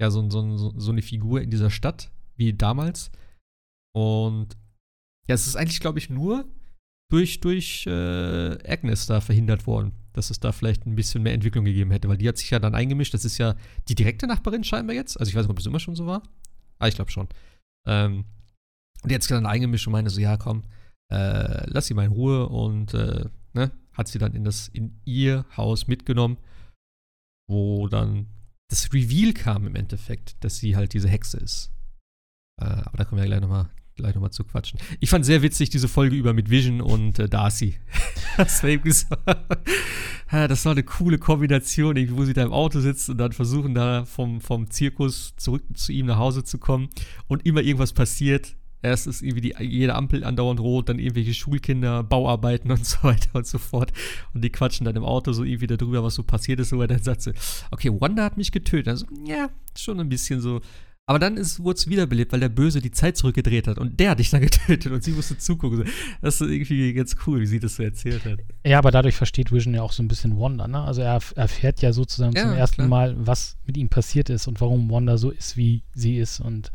[0.00, 3.10] ja, so, so, so eine Figur in dieser Stadt, wie damals.
[3.94, 4.56] Und
[5.28, 6.46] ja, es ist eigentlich, glaube ich, nur
[7.10, 11.64] durch, durch äh, Agnes da verhindert worden, dass es da vielleicht ein bisschen mehr Entwicklung
[11.64, 13.14] gegeben hätte, weil die hat sich ja dann eingemischt.
[13.14, 13.54] Das ist ja
[13.88, 15.18] die direkte Nachbarin scheinbar jetzt.
[15.18, 16.22] Also ich weiß nicht, ob es immer schon so war.
[16.78, 17.28] Ah, ich glaube schon.
[17.86, 18.24] Ähm,
[19.02, 20.64] und die hat sich dann eingemischt und meinte so, ja, komm,
[21.12, 25.00] äh, lass sie mal in Ruhe und äh, ne, hat sie dann in das in
[25.04, 26.38] ihr Haus mitgenommen,
[27.48, 28.26] wo dann
[28.68, 31.70] das Reveal kam im Endeffekt, dass sie halt diese Hexe ist.
[32.60, 34.78] Äh, aber da können wir ja gleich nochmal gleich noch mal zu quatschen.
[35.00, 37.76] Ich fand sehr witzig diese Folge über mit Vision und äh, Darcy.
[38.36, 43.32] das, war das war eine coole Kombination, wo sie da im Auto sitzt und dann
[43.32, 46.88] versuchen da vom, vom Zirkus zurück zu ihm nach Hause zu kommen
[47.26, 52.04] und immer irgendwas passiert Erst ist irgendwie die, jede Ampel andauernd rot, dann irgendwelche Schulkinder,
[52.04, 53.92] Bauarbeiten und so weiter und so fort.
[54.32, 56.72] Und die quatschen dann im Auto so irgendwie darüber, was so passiert ist.
[56.72, 57.32] Und dann sagt sie,
[57.72, 58.88] okay, Wanda hat mich getötet.
[58.88, 60.60] Also, ja, schon ein bisschen so.
[61.08, 64.18] Aber dann wurde es wiederbelebt, weil der Böse die Zeit zurückgedreht hat und der hat
[64.18, 65.84] dich dann getötet und sie musste zugucken.
[66.20, 68.40] Das ist irgendwie ganz cool, wie sie das so erzählt hat.
[68.66, 70.82] Ja, aber dadurch versteht Vision ja auch so ein bisschen Wanda, ne?
[70.82, 72.88] Also er erfährt ja sozusagen ja, zum ersten klar.
[72.88, 76.40] Mal, was mit ihm passiert ist und warum Wanda so ist, wie sie ist.
[76.40, 76.72] Und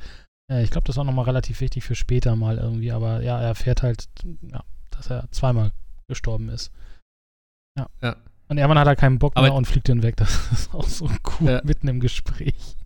[0.50, 3.50] äh, ich glaube, das war nochmal relativ wichtig für später mal irgendwie, aber ja, er
[3.50, 4.08] erfährt halt,
[4.44, 5.74] ja, dass er zweimal
[6.08, 6.72] gestorben ist.
[7.78, 7.88] Ja.
[8.02, 8.16] ja.
[8.48, 10.16] Und irgendwann hat er keinen Bock aber mehr und fliegt dann weg.
[10.16, 11.62] Das ist auch so cool ja.
[11.66, 12.78] mitten im Gespräch.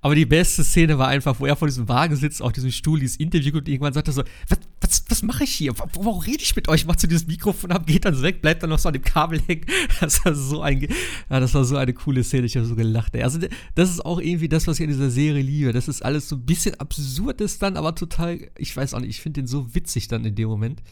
[0.00, 3.00] Aber die beste Szene war einfach, wo er vor diesem Wagen sitzt, auf diesem Stuhl,
[3.00, 5.74] dieses Interview und irgendwann sagt er so, was, was, was mache ich hier?
[5.76, 6.86] Warum rede ich mit euch?
[6.86, 9.02] Macht so dieses Mikrofon ab, geht dann so weg, bleibt dann noch so an dem
[9.02, 9.66] Kabel hängen.
[10.00, 13.14] Das war so, ein, ja, das war so eine coole Szene, ich habe so gelacht.
[13.14, 13.22] Ey.
[13.22, 13.40] Also
[13.74, 15.72] das ist auch irgendwie das, was ich an dieser Serie liebe.
[15.72, 19.10] Das ist alles so ein bisschen absurd ist dann, aber total, ich weiß auch nicht,
[19.10, 20.82] ich finde den so witzig dann in dem Moment.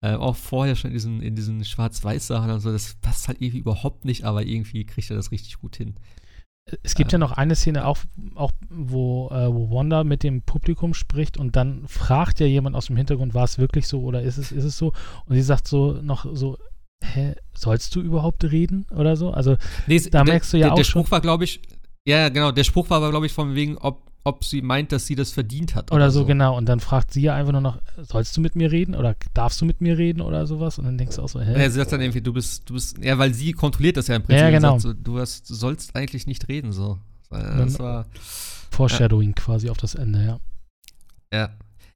[0.00, 3.58] Äh, auch vorher schon in diesen, in diesen Schwarz-Weiß-Sachen und so, das passt halt irgendwie
[3.58, 5.94] überhaupt nicht, aber irgendwie kriegt er das richtig gut hin.
[6.82, 7.98] Es gibt ja noch eine Szene auch,
[8.34, 12.86] auch wo, äh, wo Wanda mit dem Publikum spricht und dann fragt ja jemand aus
[12.86, 14.92] dem Hintergrund, war es wirklich so oder ist es, ist es so?
[15.26, 16.58] Und sie sagt so noch so,
[17.02, 19.30] hä, sollst du überhaupt reden oder so?
[19.30, 21.62] Also nee, da der, merkst du ja der, auch Der Spruch schon, war, glaube ich,
[22.06, 25.06] ja, genau, der Spruch war aber, glaube ich, von wegen, ob ob sie meint, dass
[25.06, 25.90] sie das verdient hat.
[25.90, 26.56] Oder, oder so, so, genau.
[26.56, 29.60] Und dann fragt sie ja einfach nur noch, sollst du mit mir reden oder darfst
[29.60, 30.78] du mit mir reden oder sowas?
[30.78, 31.52] Und dann denkst du auch so, hä?
[31.52, 34.16] Ja, sie sagt dann irgendwie, du bist, du bist, ja, weil sie kontrolliert das ja
[34.16, 34.42] im Prinzip.
[34.42, 34.78] Ja, genau.
[34.78, 36.98] So, du, hast, sollst eigentlich nicht reden, so.
[37.30, 38.06] Das war.
[38.70, 39.34] Foreshadowing ja.
[39.34, 40.40] quasi auf das Ende, ja.
[41.32, 41.50] Ja.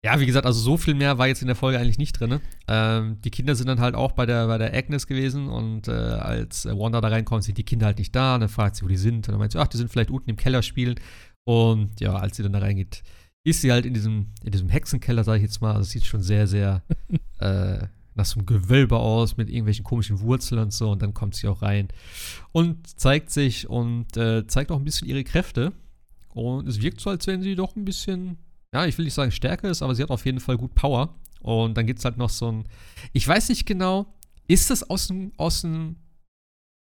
[0.05, 2.41] Ja, wie gesagt, also so viel mehr war jetzt in der Folge eigentlich nicht drin.
[2.67, 5.93] Ähm, die Kinder sind dann halt auch bei der, bei der Agnes gewesen und äh,
[5.93, 8.35] als Wanda da reinkommt, sind die Kinder halt nicht da.
[8.35, 9.29] Und dann fragt sie, wo die sind.
[9.29, 10.97] Und dann meint sie, ach, die sind vielleicht unten im Keller spielen.
[11.45, 13.03] Und ja, als sie dann da reingeht,
[13.45, 15.75] ist sie halt in diesem, in diesem Hexenkeller, sag ich jetzt mal.
[15.75, 16.83] Also sieht schon sehr, sehr
[17.41, 20.91] äh, nach so einem Gewölbe aus mit irgendwelchen komischen Wurzeln und so.
[20.91, 21.89] Und dann kommt sie auch rein
[22.53, 25.73] und zeigt sich und äh, zeigt auch ein bisschen ihre Kräfte.
[26.35, 28.39] Und es wirkt so, als wenn sie doch ein bisschen,
[28.73, 31.15] ja, ich will nicht sagen stärker ist, aber sie hat auf jeden Fall gut Power.
[31.41, 32.65] Und dann gibt es halt noch so ein,
[33.13, 34.07] ich weiß nicht genau,
[34.47, 35.97] ist das aus dem, aus dem,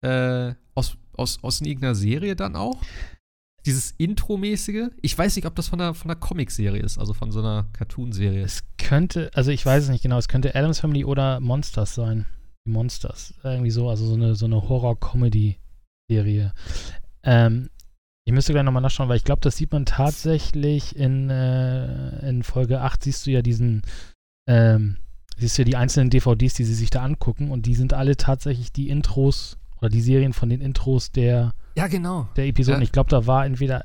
[0.02, 2.80] äh, aus, aus, aus irgendeiner Serie dann auch?
[3.66, 4.90] Dieses Intro-mäßige.
[5.00, 7.66] Ich weiß nicht, ob das von einer, von einer Comic-Serie ist, also von so einer
[7.72, 8.42] Cartoon-Serie.
[8.42, 12.26] Es könnte, also ich weiß es nicht genau, es könnte Adams Family oder Monsters sein.
[12.66, 13.34] Die Monsters.
[13.42, 16.52] Irgendwie so, also so eine, so eine Horror-Comedy-Serie.
[17.22, 17.70] Ähm,
[18.26, 22.42] ich müsste gleich nochmal nachschauen, weil ich glaube, das sieht man tatsächlich in, äh, in
[22.42, 23.82] Folge 8, siehst du ja diesen,
[24.48, 24.96] ähm,
[25.36, 28.16] siehst du ja die einzelnen DVDs, die sie sich da angucken und die sind alle
[28.16, 32.28] tatsächlich die Intros oder die Serien von den Intros der ja, genau.
[32.36, 32.80] Der Episoden.
[32.80, 32.84] Ja.
[32.84, 33.84] Ich glaube, da war entweder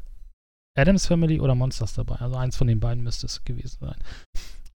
[0.77, 2.15] Adams Family oder Monsters dabei.
[2.15, 3.97] Also eins von den beiden müsste es gewesen sein.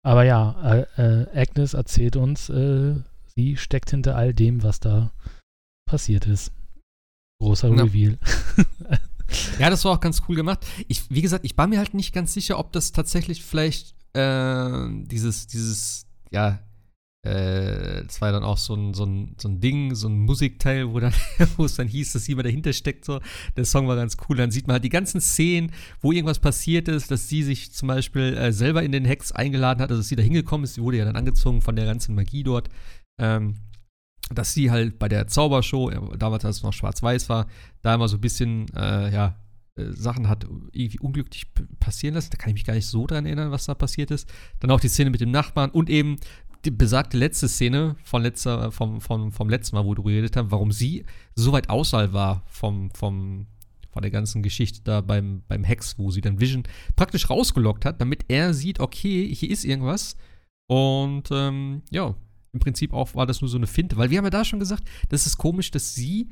[0.02, 2.94] Aber ja, äh, äh, Agnes erzählt uns, äh,
[3.36, 5.12] sie steckt hinter all dem, was da
[5.88, 6.52] passiert ist.
[7.40, 7.82] Großer ja.
[7.82, 8.18] Reveal.
[9.58, 10.66] ja, das war auch ganz cool gemacht.
[10.88, 14.88] Ich, wie gesagt, ich war mir halt nicht ganz sicher, ob das tatsächlich vielleicht äh,
[15.04, 16.58] dieses, dieses, ja,
[17.24, 20.18] äh, das war ja dann auch so ein, so, ein, so ein Ding, so ein
[20.18, 21.12] Musikteil, wo, dann,
[21.56, 23.04] wo es dann hieß, dass jemand dahinter steckt.
[23.04, 23.20] So.
[23.56, 24.36] Der Song war ganz cool.
[24.36, 27.88] Dann sieht man halt die ganzen Szenen, wo irgendwas passiert ist, dass sie sich zum
[27.88, 30.74] Beispiel äh, selber in den Hex eingeladen hat, also dass sie da hingekommen ist.
[30.74, 32.68] Sie wurde ja dann angezogen von der ganzen Magie dort.
[33.20, 33.54] Ähm,
[34.30, 37.46] dass sie halt bei der Zaubershow, damals als es noch schwarz-weiß war,
[37.82, 39.36] da immer so ein bisschen, äh, ja,
[39.76, 41.46] äh, Sachen hat irgendwie unglücklich
[41.78, 42.30] passieren lassen.
[42.30, 44.28] Da kann ich mich gar nicht so dran erinnern, was da passiert ist.
[44.60, 46.16] Dann auch die Szene mit dem Nachbarn und eben
[46.64, 50.50] die besagte letzte Szene von letzter, vom, vom, vom letzten Mal, wo du geredet hast,
[50.50, 53.46] warum sie so weit außerhalb war vom, vom,
[53.90, 56.62] von der ganzen Geschichte da beim, beim Hex, wo sie dann Vision
[56.94, 60.16] praktisch rausgelockt hat, damit er sieht, okay, hier ist irgendwas.
[60.68, 62.14] Und ähm, ja,
[62.52, 64.60] im Prinzip auch war das nur so eine Finte, weil wir haben ja da schon
[64.60, 66.28] gesagt, das ist komisch, dass sie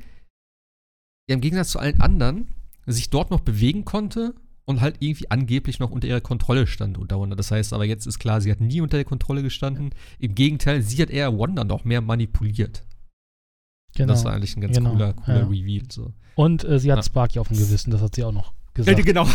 [1.29, 4.33] ja, im Gegensatz zu allen anderen sich dort noch bewegen konnte
[4.65, 7.35] und halt irgendwie angeblich noch unter ihrer Kontrolle stand unter Wanda.
[7.35, 9.91] Das heißt aber jetzt ist klar, sie hat nie unter der Kontrolle gestanden.
[10.19, 12.83] Im Gegenteil, sie hat eher Wanda noch mehr manipuliert.
[13.95, 14.13] Genau.
[14.13, 15.47] Das war eigentlich ein ganz genau, cooler, cooler ja.
[15.47, 15.83] Reveal.
[15.91, 16.13] So.
[16.35, 17.03] Und äh, sie hat ja.
[17.03, 18.97] Sparky auf dem Gewissen, das hat sie auch noch gesagt.
[18.97, 19.27] Ja, genau.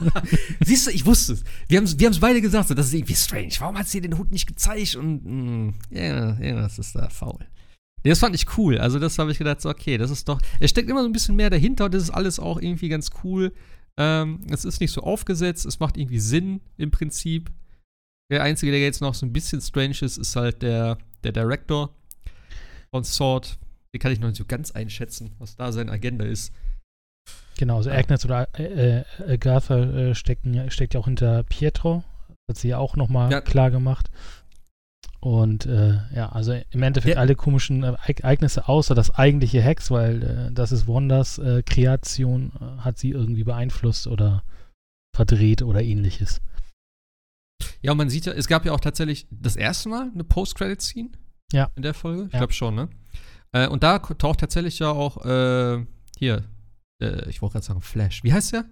[0.60, 1.44] Siehst du, ich wusste es.
[1.68, 3.52] Wir haben es wir beide gesagt, so, das ist irgendwie strange.
[3.58, 4.96] Warum hat sie den Hut nicht gezeigt?
[4.96, 7.46] Und mm, ja, ja, das ist da faul.
[8.02, 8.78] Nee, das fand ich cool.
[8.78, 10.38] Also, das habe ich gedacht, so, okay, das ist doch.
[10.60, 13.10] Es steckt immer so ein bisschen mehr dahinter und das ist alles auch irgendwie ganz
[13.24, 13.52] cool.
[13.98, 17.50] Ähm, es ist nicht so aufgesetzt, es macht irgendwie Sinn im Prinzip.
[18.30, 21.94] Der Einzige, der jetzt noch so ein bisschen strange ist, ist halt der, der Director
[22.90, 23.58] von Sword.
[23.92, 26.52] Den kann ich noch nicht so ganz einschätzen, was da seine Agenda ist.
[27.56, 32.02] Genau, also Agnes oder äh, äh, Agatha äh, stecken, steckt ja auch hinter Pietro.
[32.46, 33.40] Das hat sie ja auch nochmal ja.
[33.40, 34.10] klar gemacht.
[35.24, 37.20] Und äh, ja, also im Endeffekt ja.
[37.20, 42.52] alle komischen äh, Ereignisse außer das eigentliche Hex, weil äh, das ist Wonders äh, Kreation,
[42.60, 44.42] äh, hat sie irgendwie beeinflusst oder
[45.16, 46.42] verdreht oder ähnliches.
[47.80, 51.12] Ja, und man sieht ja, es gab ja auch tatsächlich das erste Mal eine Post-Credit-Scene
[51.52, 51.70] ja.
[51.74, 52.24] in der Folge.
[52.26, 52.40] Ich ja.
[52.40, 52.90] glaube schon, ne?
[53.52, 55.22] Äh, und da taucht tatsächlich ja auch
[56.18, 56.44] hier,
[57.00, 58.22] ich wollte gerade sagen Flash.
[58.24, 58.66] Wie heißt der?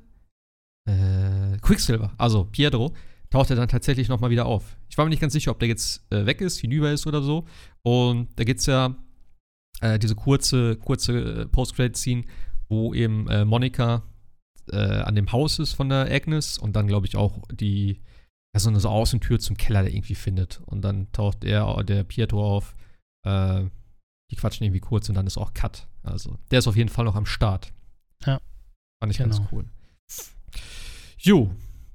[1.62, 2.92] Quicksilver, also Pietro
[3.32, 4.76] taucht er dann tatsächlich nochmal wieder auf.
[4.90, 7.22] Ich war mir nicht ganz sicher, ob der jetzt äh, weg ist, hinüber ist oder
[7.22, 7.46] so.
[7.82, 8.94] Und da gibt es ja
[9.80, 12.24] äh, diese kurze, kurze äh, Post-Credit-Scene,
[12.68, 14.02] wo eben äh, Monika
[14.70, 18.02] äh, an dem Haus ist von der Agnes und dann, glaube ich, auch die,
[18.54, 20.60] ja, so eine so Außentür zum Keller, der irgendwie findet.
[20.66, 22.74] Und dann taucht er, der Pietro auf,
[23.26, 23.64] äh,
[24.30, 25.88] die quatschen irgendwie kurz und dann ist auch Cut.
[26.02, 27.72] Also, der ist auf jeden Fall noch am Start.
[28.26, 28.40] Ja.
[29.00, 29.34] Fand ich Genau.
[29.36, 29.64] ganz cool.
[31.18, 31.50] Jo,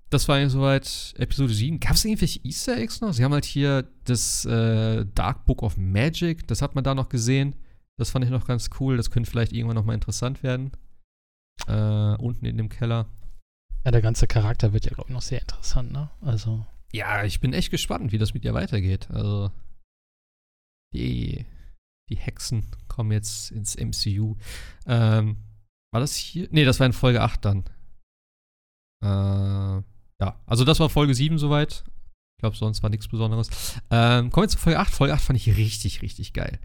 [0.10, 1.80] das war ja soweit Episode 7.
[1.80, 3.14] Gab es irgendwelche Easter Eggs noch?
[3.14, 7.10] Sie haben halt hier das äh, Dark Book of Magic, das hat man da noch
[7.10, 7.56] gesehen.
[8.00, 8.96] Das fand ich noch ganz cool.
[8.96, 10.72] Das könnte vielleicht irgendwann noch mal interessant werden.
[11.68, 13.08] Äh, unten in dem Keller.
[13.84, 16.10] Ja, der ganze Charakter wird ja, glaube ich, noch sehr interessant, ne?
[16.22, 19.10] Also, Ja, ich bin echt gespannt, wie das mit ihr weitergeht.
[19.10, 19.52] Also,
[20.94, 21.46] die,
[22.10, 24.36] die Hexen kommen jetzt ins MCU.
[24.86, 25.38] Ähm,
[25.92, 26.48] war das hier?
[26.52, 27.64] Nee, das war in Folge 8 dann.
[29.04, 29.84] Äh,
[30.22, 31.84] ja, also das war Folge 7 soweit.
[32.38, 33.50] Ich glaube, sonst war nichts Besonderes.
[33.90, 34.94] Ähm, kommen wir zu Folge 8.
[34.94, 36.60] Folge 8 fand ich richtig, richtig geil.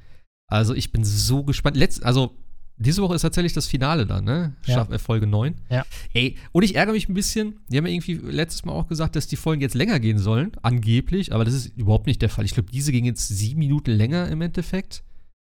[0.47, 1.79] Also, ich bin so gespannt.
[1.79, 2.37] Letzt, also,
[2.77, 4.55] diese Woche ist tatsächlich das Finale dann, ne?
[4.67, 4.73] Ja.
[4.75, 5.55] Staff- äh, Folge 9.
[5.71, 5.87] Ja.
[6.13, 7.61] Ey, und ich ärgere mich ein bisschen.
[7.69, 10.53] Die haben ja irgendwie letztes Mal auch gesagt, dass die Folgen jetzt länger gehen sollen,
[10.61, 12.45] angeblich, aber das ist überhaupt nicht der Fall.
[12.45, 15.05] Ich glaube, diese ging jetzt sieben Minuten länger im Endeffekt.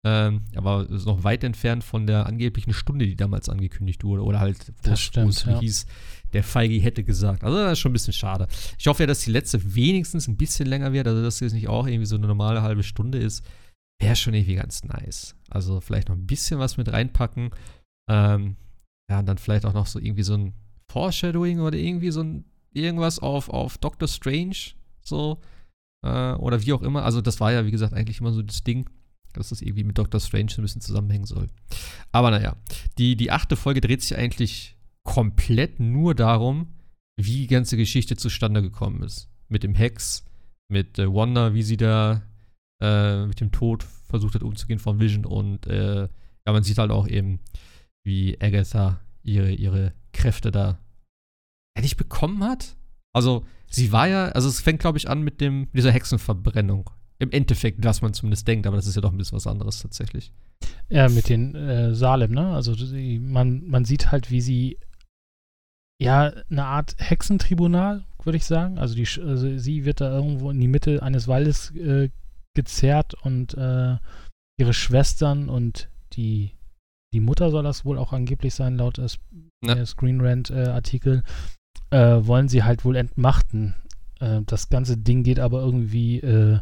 [0.05, 4.23] Ähm, aber ist noch weit entfernt von der angeblichen Stunde, die damals angekündigt wurde.
[4.23, 5.59] Oder halt, wo es ja.
[5.59, 5.87] hieß,
[6.35, 7.43] der Feige hätte gesagt.
[7.43, 8.47] Also, das ist schon ein bisschen schade.
[8.77, 11.69] Ich hoffe ja, dass die letzte wenigstens ein bisschen länger wird, also dass es nicht
[11.69, 13.43] auch irgendwie so eine normale halbe Stunde ist.
[14.01, 15.35] Wäre schon irgendwie ganz nice.
[15.49, 17.51] Also, vielleicht noch ein bisschen was mit reinpacken.
[18.09, 18.57] Ähm,
[19.09, 20.53] ja, und dann vielleicht auch noch so irgendwie so ein
[20.91, 25.39] Foreshadowing oder irgendwie so ein irgendwas auf, auf Doctor Strange, so,
[26.05, 27.03] äh, oder wie auch immer.
[27.05, 28.89] Also, das war ja, wie gesagt, eigentlich immer so das Ding,
[29.31, 31.47] dass das irgendwie mit Doctor Strange ein bisschen zusammenhängen soll.
[32.11, 32.57] Aber naja,
[32.97, 34.74] die, die achte Folge dreht sich eigentlich
[35.05, 36.73] komplett nur darum,
[37.17, 39.29] wie die ganze Geschichte zustande gekommen ist.
[39.47, 40.25] Mit dem Hex,
[40.67, 42.23] mit äh, Wanda, wie sie da
[42.81, 46.09] äh, mit dem Tod versucht hat umzugehen von Vision und äh,
[46.47, 47.39] ja, man sieht halt auch eben,
[48.03, 50.77] wie Agatha ihre, ihre Kräfte da
[51.75, 52.75] endlich bekommen hat.
[53.13, 56.89] Also, sie war ja, also es fängt, glaube ich, an mit dem, dieser Hexenverbrennung.
[57.17, 59.79] Im Endeffekt, was man zumindest denkt, aber das ist ja doch ein bisschen was anderes
[59.79, 60.31] tatsächlich.
[60.89, 62.53] ja, mit den äh, Salem, ne?
[62.53, 64.77] Also, sie, man, man sieht halt, wie sie,
[66.01, 68.77] ja, eine Art Hexentribunal, würde ich sagen.
[68.77, 72.09] Also, die, also, sie wird da irgendwo in die Mitte eines Waldes äh,
[72.55, 73.97] gezerrt und äh,
[74.57, 76.51] ihre Schwestern und die,
[77.13, 78.97] die Mutter soll das wohl auch angeblich sein, laut
[79.63, 79.73] Ja.
[79.75, 81.23] äh, Screen Rant äh, Artikel,
[81.91, 83.75] äh, wollen sie halt wohl entmachten.
[84.19, 86.59] Äh, das ganze Ding geht aber irgendwie äh,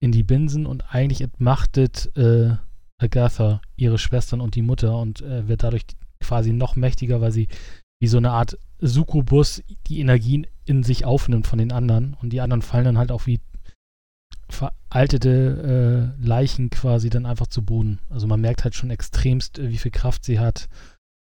[0.00, 2.10] in die Binsen und eigentlich entmachtet
[2.98, 5.84] Agatha ihre Schwestern und die Mutter und wird dadurch
[6.20, 7.46] quasi noch mächtiger, weil sie
[8.02, 12.40] wie so eine Art Succubus die Energien in sich aufnimmt von den anderen und die
[12.40, 13.40] anderen fallen dann halt auch wie
[14.48, 18.00] veraltete äh, Leichen quasi dann einfach zu Boden.
[18.10, 20.68] Also man merkt halt schon extremst, äh, wie viel Kraft sie hat.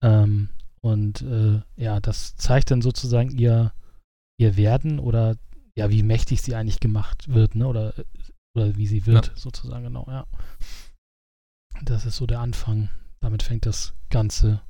[0.03, 0.49] Ähm,
[0.81, 3.75] und äh, ja, das zeigt dann sozusagen ihr,
[4.39, 5.37] ihr Werden oder
[5.77, 7.67] ja, wie mächtig sie eigentlich gemacht wird, ne?
[7.69, 7.93] Oder,
[8.57, 10.27] oder wie sie wird, sozusagen, genau, ja.
[11.83, 12.89] Das ist so der Anfang.
[13.21, 14.63] Damit fängt das Ganze.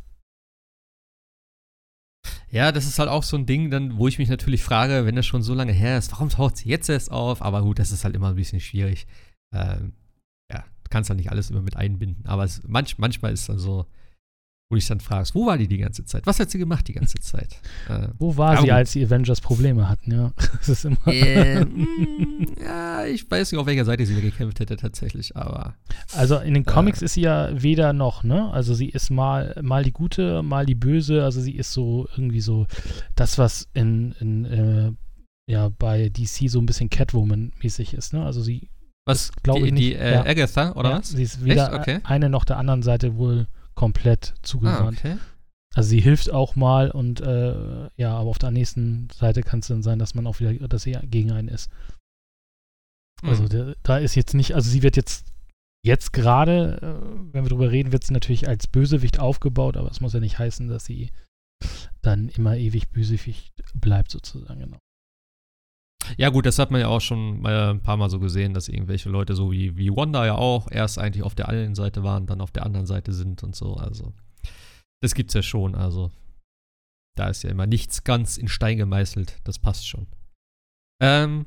[2.50, 5.16] Ja, das ist halt auch so ein Ding, dann, wo ich mich natürlich frage, wenn
[5.16, 7.42] das schon so lange her ist, warum taucht sie jetzt erst auf?
[7.42, 9.06] Aber gut, das ist halt immer ein bisschen schwierig.
[9.52, 9.92] Ähm,
[10.50, 12.26] ja, du kannst halt nicht alles immer mit einbinden.
[12.26, 13.86] Aber es, manch, manchmal ist dann so,
[14.74, 16.26] wo du dich dann fragst, wo war die die ganze Zeit?
[16.26, 17.60] Was hat sie gemacht die ganze Zeit?
[17.88, 20.32] Äh, Wo war sie, als die Avengers Probleme hatten, ja?
[20.58, 20.96] Das ist immer.
[21.06, 25.74] äh, mm, ja, ich weiß nicht, auf welcher Seite sie gekämpft hätte tatsächlich, aber
[26.14, 27.04] Also in den Comics Äh.
[27.04, 28.50] ist sie ja weder noch, ne?
[28.52, 31.24] Also sie ist mal, mal die Gute, mal die Böse.
[31.24, 32.66] Also sie ist so irgendwie so
[33.16, 34.92] das, was in, in äh,
[35.46, 38.24] ja, bei DC so ein bisschen Catwoman-mäßig ist, ne?
[38.24, 38.70] Also sie,
[39.06, 40.24] was, glaub die, ich die nicht, äh, ja.
[40.24, 41.10] Agatha, oder ja, was?
[41.10, 41.80] sie ist weder Echt?
[41.80, 42.00] Okay.
[42.04, 44.98] eine noch der anderen Seite wohl komplett Ah, zugewandt.
[44.98, 45.16] okay.
[45.74, 49.66] Also sie hilft auch mal und äh, ja, aber auf der nächsten Seite kann es
[49.66, 51.68] dann sein, dass man auch wieder, dass sie gegen einen ist.
[53.22, 53.48] Also Hm.
[53.48, 55.26] der, da ist jetzt nicht, also sie wird jetzt,
[55.84, 60.00] jetzt gerade, äh, wenn wir drüber reden, wird sie natürlich als Bösewicht aufgebaut, aber es
[60.00, 61.10] muss ja nicht heißen, dass sie
[62.02, 64.78] dann immer ewig Bösewicht bleibt, sozusagen, genau.
[66.16, 68.68] Ja, gut, das hat man ja auch schon mal ein paar Mal so gesehen, dass
[68.68, 72.26] irgendwelche Leute, so wie, wie Wanda ja auch, erst eigentlich auf der einen Seite waren,
[72.26, 73.74] dann auf der anderen Seite sind und so.
[73.74, 74.12] Also,
[75.02, 75.74] das gibt's ja schon.
[75.74, 76.10] Also,
[77.16, 79.38] da ist ja immer nichts ganz in Stein gemeißelt.
[79.44, 80.06] Das passt schon.
[81.02, 81.46] Ähm,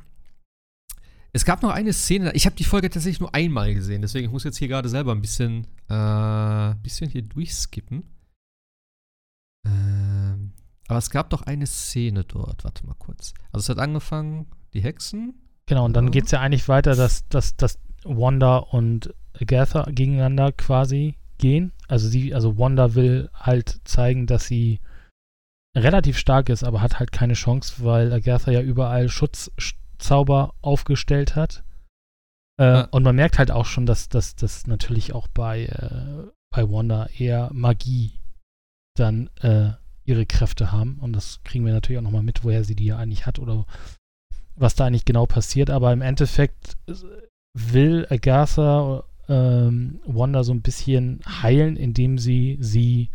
[1.33, 4.31] es gab noch eine Szene, ich habe die Folge tatsächlich nur einmal gesehen, deswegen ich
[4.31, 8.03] muss jetzt hier gerade selber ein bisschen, äh, bisschen hier durchskippen.
[9.65, 10.06] Ähm,
[10.87, 12.63] aber es gab doch eine Szene dort.
[12.63, 13.33] Warte mal kurz.
[13.51, 15.33] Also es hat angefangen, die Hexen.
[15.65, 16.11] Genau, und dann Ja.
[16.11, 21.71] geht es ja eigentlich weiter, dass, dass, dass Wanda und Agatha gegeneinander quasi gehen.
[21.87, 24.79] Also sie, also Wanda will halt zeigen, dass sie
[25.75, 31.63] relativ stark ist, aber hat halt keine Chance, weil Agatha ja überall Schutzzauber aufgestellt hat.
[32.59, 32.81] Äh, ja.
[32.85, 37.49] Und man merkt halt auch schon, dass das natürlich auch bei, äh, bei Wanda eher
[37.53, 38.19] Magie
[38.95, 39.73] dann äh,
[40.07, 40.97] ihre Kräfte haben.
[40.99, 43.65] Und das kriegen wir natürlich auch nochmal mit, woher sie die ja eigentlich hat oder
[44.55, 45.69] was da eigentlich genau passiert.
[45.69, 46.77] Aber im Endeffekt
[47.53, 53.09] will Agatha ähm, Wanda so ein bisschen heilen, indem sie sie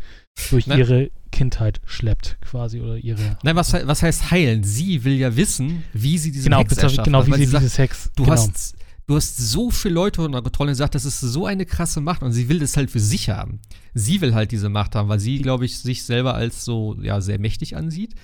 [0.51, 0.79] durch Nein.
[0.79, 3.37] ihre Kindheit schleppt, quasi, oder ihre.
[3.41, 4.63] Nein, was, was heißt heilen?
[4.63, 7.77] Sie will ja wissen, wie sie diese genau, Hex bitte, Genau, wie sie, sie dieses
[7.79, 8.11] Hex.
[8.15, 8.33] Du genau.
[8.33, 8.75] hast
[9.07, 12.23] du hast so viele Leute unter Kontrolle und gesagt, das ist so eine krasse Macht
[12.23, 13.59] und sie will das halt für sich haben.
[13.93, 17.21] Sie will halt diese Macht haben, weil sie, glaube ich, sich selber als so, ja,
[17.21, 18.15] sehr mächtig ansieht.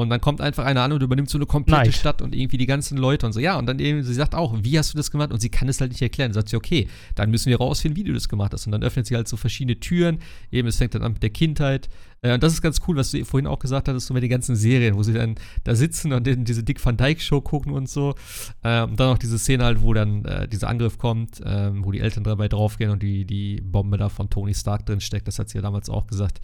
[0.00, 1.94] Und dann kommt einfach einer an und übernimmt so eine komplette Neid.
[1.94, 3.40] Stadt und irgendwie die ganzen Leute und so.
[3.40, 5.32] Ja, und dann eben, sie sagt auch, wie hast du das gemacht?
[5.32, 6.30] Und sie kann es halt nicht erklären.
[6.30, 8.66] Dann sagt sie, okay, dann müssen wir rausfinden, wie du das gemacht hast.
[8.66, 10.18] Und dann öffnet sie halt so verschiedene Türen.
[10.50, 11.88] Eben, es fängt dann an mit der Kindheit.
[12.22, 14.30] Äh, und das ist ganz cool, was du vorhin auch gesagt hattest, so mit den
[14.30, 17.88] ganzen Serien, wo sie dann da sitzen und diese Dick Van Dyke Show gucken und
[17.88, 18.14] so.
[18.62, 21.92] Äh, und dann auch diese Szene halt, wo dann äh, dieser Angriff kommt, äh, wo
[21.92, 25.28] die Eltern dabei draufgehen und die, die Bombe da von Tony Stark drin steckt.
[25.28, 26.40] Das hat sie ja damals auch gesagt.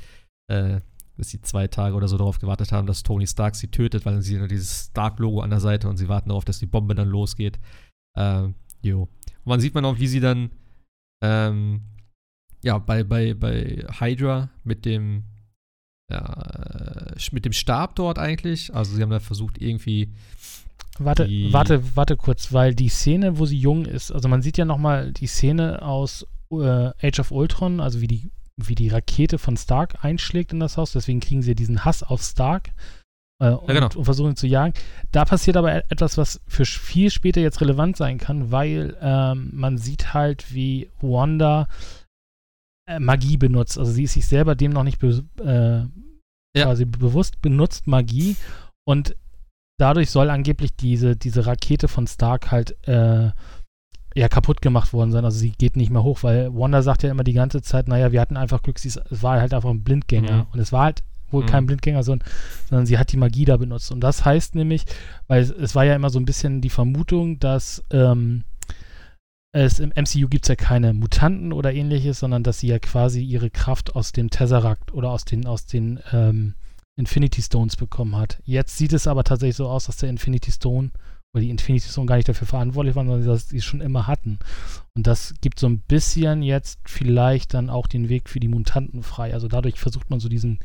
[1.15, 4.05] Äh, dass sie zwei Tage oder so darauf gewartet haben, dass Tony Stark sie tötet,
[4.05, 6.95] weil sie nur dieses Stark-Logo an der Seite und sie warten darauf, dass die Bombe
[6.95, 7.59] dann losgeht.
[8.17, 9.03] Ähm, jo.
[9.03, 10.51] Und man sieht man auch, wie sie dann
[11.23, 11.83] ähm,
[12.63, 15.25] ja, bei, bei, bei Hydra mit dem
[16.11, 18.75] ja, mit dem Stab dort eigentlich.
[18.75, 20.13] Also sie haben da versucht, irgendwie.
[20.99, 24.65] Warte, warte, warte kurz, weil die Szene, wo sie jung ist, also man sieht ja
[24.65, 29.57] nochmal die Szene aus äh, Age of Ultron, also wie die wie die Rakete von
[29.57, 30.93] Stark einschlägt in das Haus.
[30.93, 32.71] Deswegen kriegen sie diesen Hass auf Stark
[33.41, 33.89] äh, und, ja, genau.
[33.95, 34.75] und, versuchen ihn zu jagen.
[35.13, 39.51] Da passiert aber e-, etwas, was für viel später jetzt relevant sein kann, weil ähm,
[39.53, 41.69] man sieht halt, wie Wanda
[42.89, 43.79] äh, Magie benutzt.
[43.79, 46.67] Also sie ist sich selber dem noch nicht be äh, ja.
[46.67, 48.37] quasi bewusst, benutzt Magie
[48.87, 49.17] und
[49.79, 53.33] dadurch soll angeblich diese, diese Rakete von Stark halt äh,
[54.15, 55.25] ja kaputt gemacht worden sein.
[55.25, 58.13] Also sie geht nicht mehr hoch, weil Wanda sagt ja immer die ganze Zeit, naja,
[58.13, 60.37] wir hatten einfach Glück, es war halt einfach ein Blindgänger.
[60.37, 60.47] Mhm.
[60.53, 61.49] Und es war halt wohl mhm.
[61.49, 62.29] kein Blindgänger, sondern,
[62.69, 63.91] sondern, sie hat die Magie da benutzt.
[63.91, 64.85] Und das heißt nämlich,
[65.27, 68.45] weil es, es war ja immer so ein bisschen die Vermutung, dass ähm,
[69.53, 73.23] es im MCU gibt es ja keine Mutanten oder ähnliches, sondern dass sie ja quasi
[73.23, 76.55] ihre Kraft aus dem Tesseract oder aus den, aus den ähm,
[76.97, 78.39] Infinity Stones bekommen hat.
[78.45, 80.91] Jetzt sieht es aber tatsächlich so aus, dass der Infinity Stone
[81.35, 84.07] weil die Infinity Stone gar nicht dafür verantwortlich waren, sondern dass sie es schon immer
[84.07, 84.39] hatten.
[84.95, 89.03] Und das gibt so ein bisschen jetzt vielleicht dann auch den Weg für die Mutanten
[89.03, 89.35] frei.
[89.35, 90.61] Also dadurch versucht man so diesen,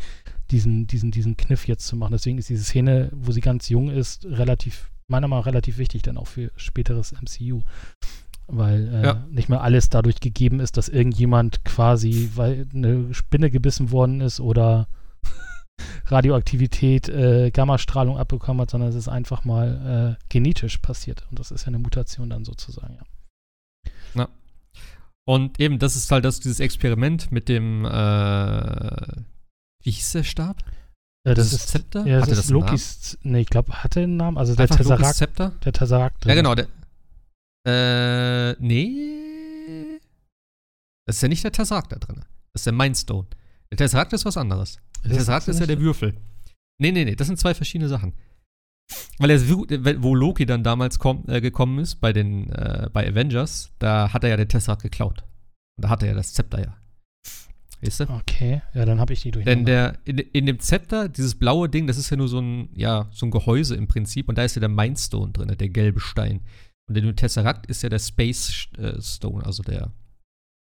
[0.52, 2.12] diesen, diesen, diesen Kniff jetzt zu machen.
[2.12, 6.04] Deswegen ist diese Szene, wo sie ganz jung ist, relativ, meiner Meinung nach relativ wichtig
[6.04, 7.62] dann auch für späteres MCU.
[8.46, 9.28] Weil äh, ja.
[9.32, 14.40] nicht mehr alles dadurch gegeben ist, dass irgendjemand quasi, weil eine Spinne gebissen worden ist
[14.40, 14.88] oder
[16.06, 21.26] Radioaktivität, äh, Gammastrahlung abbekommen hat, sondern es ist einfach mal äh, genetisch passiert.
[21.30, 23.92] Und das ist ja eine Mutation dann sozusagen, ja.
[24.16, 24.30] ja.
[25.26, 27.90] Und eben, das ist halt das, dieses Experiment mit dem, äh,
[29.84, 30.64] wie hieß der Stab?
[31.26, 32.06] Ja, das, das ist Zepter?
[32.06, 35.16] Ja, das hatte ist das Lokis, nee, ich glaube, hatte einen Namen, also der Tesseract.
[35.16, 35.52] Zepter?
[35.64, 36.26] Der Tesseract.
[36.26, 36.68] Ja, genau, der,
[37.68, 40.00] äh, nee.
[41.06, 42.24] Das ist ja nicht der Tesseract da drin.
[42.54, 43.28] Das ist der Mindstone.
[43.72, 44.80] Der Tesseract ist was anderes.
[45.04, 46.16] Der Tesseract ist ja der Würfel.
[46.78, 48.14] Nee, nee, nee, das sind zwei verschiedene Sachen.
[49.20, 49.42] Weil er,
[50.02, 54.24] wo Loki dann damals komm, äh, gekommen ist, bei den, äh, bei Avengers, da hat
[54.24, 55.24] er ja den Tesseract geklaut.
[55.78, 56.78] Und da hat er ja das Zepter ja.
[57.82, 58.10] Weißt du?
[58.10, 59.46] Okay, ja, dann habe ich die durch.
[59.46, 62.70] Denn der, in, in, dem Zepter, dieses blaue Ding, das ist ja nur so ein,
[62.74, 64.28] ja, so ein Gehäuse im Prinzip.
[64.28, 66.42] Und da ist ja der Mindstone drin, der gelbe Stein.
[66.88, 69.94] Und in dem Tesseract ist ja der Space äh, Stone, also der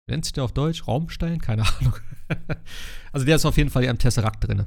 [0.10, 0.88] nennt sich der auf Deutsch?
[0.88, 1.40] Raumstein?
[1.40, 1.96] Keine Ahnung.
[3.12, 4.66] also der ist auf jeden Fall ja im Tesseract drin.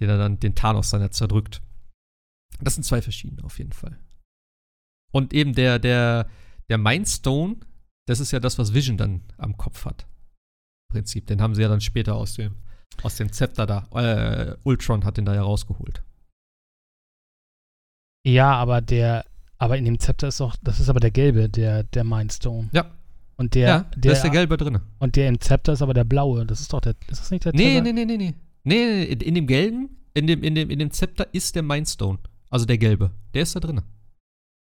[0.00, 1.62] Den er dann den Thanos dann zerdrückt.
[2.60, 3.98] Das sind zwei verschiedene auf jeden Fall.
[5.12, 6.28] Und eben der, der,
[6.68, 7.56] der Mindstone,
[8.06, 10.06] das ist ja das, was Vision dann am Kopf hat.
[10.88, 11.26] Im Prinzip.
[11.26, 12.54] Den haben sie ja dann später aus dem,
[13.02, 13.88] aus dem Zepter da.
[13.92, 16.02] Äh, Ultron hat den da ja rausgeholt.
[18.26, 19.24] Ja, aber der,
[19.58, 22.68] aber in dem Zepter ist doch, das ist aber der gelbe, der, der Mindstone.
[22.72, 22.90] Ja,
[23.36, 24.78] und der, ja, der, da ist der gelbe drin.
[24.98, 26.46] Und der im Zepter ist aber der blaue.
[26.46, 28.34] Das ist doch der, ist das nicht der Nee, nee, nee, nee, nee.
[28.64, 32.18] Nee, in dem gelben, in dem, in dem, in dem Zepter ist der Mindstone.
[32.50, 33.10] Also der gelbe.
[33.34, 33.82] Der ist da drin.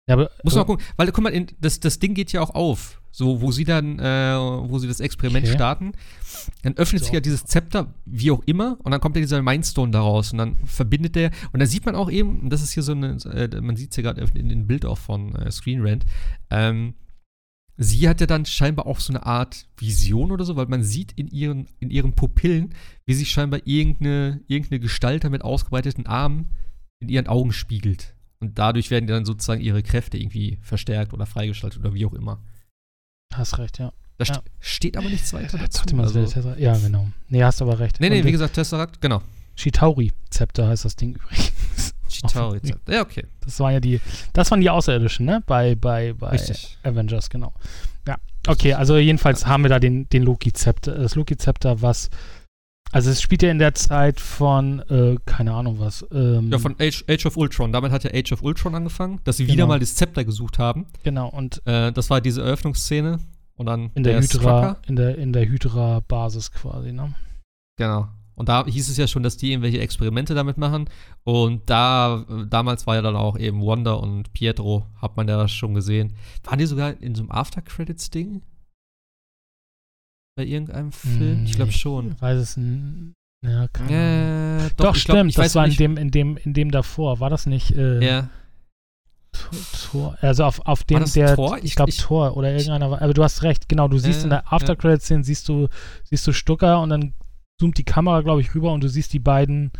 [0.06, 2.42] Ja, aber, Muss man mal gucken, weil guck mal, in, das, das Ding geht ja
[2.42, 3.00] auch auf.
[3.10, 5.54] So, wo sie dann, äh, wo sie das Experiment okay.
[5.54, 5.92] starten,
[6.62, 7.04] dann öffnet so.
[7.06, 10.38] sich ja dieses Zepter, wie auch immer, und dann kommt ja dieser Mindstone daraus und
[10.38, 13.16] dann verbindet der, und dann sieht man auch eben, und das ist hier so eine,
[13.32, 16.04] äh, man sieht es ja gerade in dem Bild auch von äh, Screen Rant,
[16.50, 16.94] ähm,
[17.76, 21.12] sie hat ja dann scheinbar auch so eine Art Vision oder so, weil man sieht
[21.12, 22.74] in ihren, in ihren Pupillen,
[23.06, 26.50] wie sich scheinbar irgendeine, irgendeine Gestalt mit ausgebreiteten Armen
[27.00, 28.14] in ihren Augen spiegelt.
[28.40, 32.40] Und dadurch werden dann sozusagen ihre Kräfte irgendwie verstärkt oder freigeschaltet oder wie auch immer.
[33.32, 33.92] Hast recht, ja.
[34.18, 34.34] Da Ja.
[34.34, 35.96] st steht aber nichts weiter Warte dazu.
[35.96, 36.54] mal, Also.
[36.58, 37.08] Ja, genau.
[37.28, 38.00] Nee, hast aber recht.
[38.00, 39.22] nee, nee, Und wie gesagt, Tesseract, genau.
[39.56, 41.94] Chitauri-Zepter heißt das Ding übrigens.
[42.14, 42.60] Chitauri.
[42.88, 43.24] Ja, okay.
[43.40, 44.00] Das waren ja die,
[44.32, 45.42] das waren die Außerirdischen, ne?
[45.46, 46.78] Bei, bei, bei Richtig.
[46.82, 47.52] Avengers, genau.
[48.06, 52.10] Ja, okay, also jedenfalls haben wir da den, den Loki-Zepter, das Loki-Zepter, was,
[52.92, 56.76] also es spielt ja in der Zeit von, äh, keine Ahnung was, ähm, Ja, von
[56.78, 57.72] Age, Age of Ultron.
[57.72, 59.66] Damit hat ja Age of Ultron angefangen, dass sie wieder Genau.
[59.68, 60.86] mal das Zepter gesucht haben.
[61.02, 63.18] genau, und Äh, das war diese Eröffnungsszene.
[63.56, 64.76] Und dann in der, Hydra, Strucker.
[64.88, 67.14] in der, in der Hydra-Basis quasi, ne?
[67.78, 68.08] Genau.
[68.36, 70.88] Und da hieß es ja schon, dass die irgendwelche Experimente damit machen.
[71.22, 75.46] Und da, äh, damals war ja dann auch eben Wanda und Pietro, hat man ja
[75.48, 76.14] schon gesehen.
[76.44, 78.42] Waren die sogar in so einem After-Credits-Ding?
[80.36, 81.44] Bei irgendeinem Film?
[81.44, 82.12] ich glaube schon.
[82.12, 83.14] Ich weiß es, n-
[83.44, 83.64] ja.
[83.88, 87.20] Äh, Doch, glaub- stimmt, ich das war in nicht- dem, in dem, in dem davor,
[87.20, 88.30] war das nicht, äh, Ja,
[89.90, 91.58] Tor, also auf, auf dem der, Tor?
[91.62, 94.30] ich, glaube Tor oder irgendeiner war, aber du hast recht, genau, du siehst Ja, in
[94.30, 94.52] der.
[94.52, 95.68] After Credits Szene siehst du
[96.04, 97.14] siehst du Stucker und dann
[97.60, 99.72] zoomt die Kamera glaube ich rüber und du siehst die beiden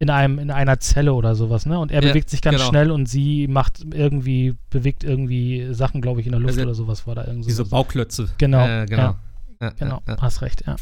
[0.00, 1.78] in einem in einer Zelle oder sowas, ne?
[1.78, 2.68] Und er Ja, bewegt sich ganz genau.
[2.68, 6.74] schnell und sie macht irgendwie bewegt irgendwie Sachen, glaube ich, in der Luft Also oder
[6.74, 7.70] sowas war da irgendwie diese so.
[7.70, 8.28] Bauklötze.
[8.38, 9.02] Genau, Äh, genau.
[9.02, 9.20] ja.
[9.62, 10.16] Ja, Genau, ja.
[10.20, 10.76] hast recht, ja.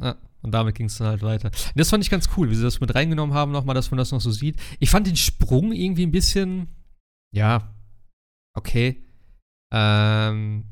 [0.00, 1.48] Ja, und damit ging es dann halt weiter.
[1.48, 3.98] Und das fand ich ganz cool, wie sie das mit reingenommen haben, nochmal, dass man
[3.98, 4.56] das noch so sieht.
[4.78, 6.68] Ich fand den Sprung irgendwie ein bisschen,
[7.34, 7.74] ja,
[8.54, 9.02] okay.
[9.72, 10.64] Ähm,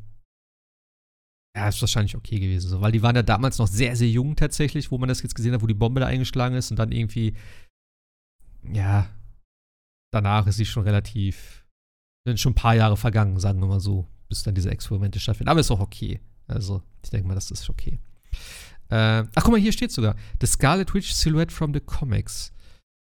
[1.56, 4.36] ja, ist wahrscheinlich okay gewesen, so, weil die waren ja damals noch sehr, sehr jung
[4.36, 6.92] tatsächlich, wo man das jetzt gesehen hat, wo die Bombe da eingeschlagen ist und dann
[6.92, 7.34] irgendwie,
[8.70, 9.08] ja,
[10.12, 11.64] danach ist sie schon relativ,
[12.26, 15.48] sind schon ein paar Jahre vergangen, sagen wir mal so, bis dann diese Experimente stattfinden.
[15.48, 16.20] Aber ist auch okay.
[16.46, 18.00] Also, ich denke mal, das ist okay.
[18.90, 20.14] Äh, ach, guck mal, hier steht sogar.
[20.40, 22.52] The Scarlet Witch Silhouette from the Comics.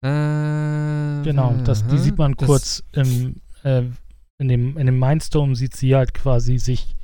[0.04, 3.82] Äh, Genau, das, die sieht man kurz im, äh,
[4.38, 6.94] in dem, in dem Mindstorm sieht sie halt quasi sich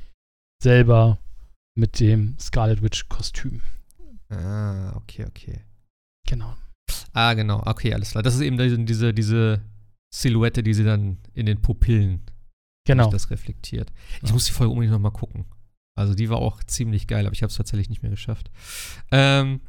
[0.61, 1.19] selber
[1.75, 3.61] mit dem Scarlet Witch Kostüm.
[4.29, 5.61] Ah, okay, okay.
[6.27, 6.55] Genau.
[7.13, 8.23] Ah, genau, okay, alles klar.
[8.23, 9.61] Das ist eben diese, diese, diese
[10.13, 12.21] Silhouette, die sie dann in den Pupillen
[12.85, 13.09] Genau.
[13.09, 13.91] das reflektiert.
[14.21, 14.33] Ich Ja.
[14.33, 15.45] muss die Folge unbedingt nochmal gucken.
[15.95, 18.49] Also die war auch ziemlich geil, aber ich habe es tatsächlich nicht mehr geschafft.
[19.11, 19.61] Ähm,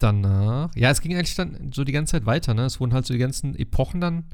[0.00, 2.64] danach, ja, es ging eigentlich dann so die ganze Zeit weiter, ne?
[2.64, 4.26] Es wurden halt so die ganzen Epochen dann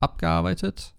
[0.00, 0.94] abgearbeitet,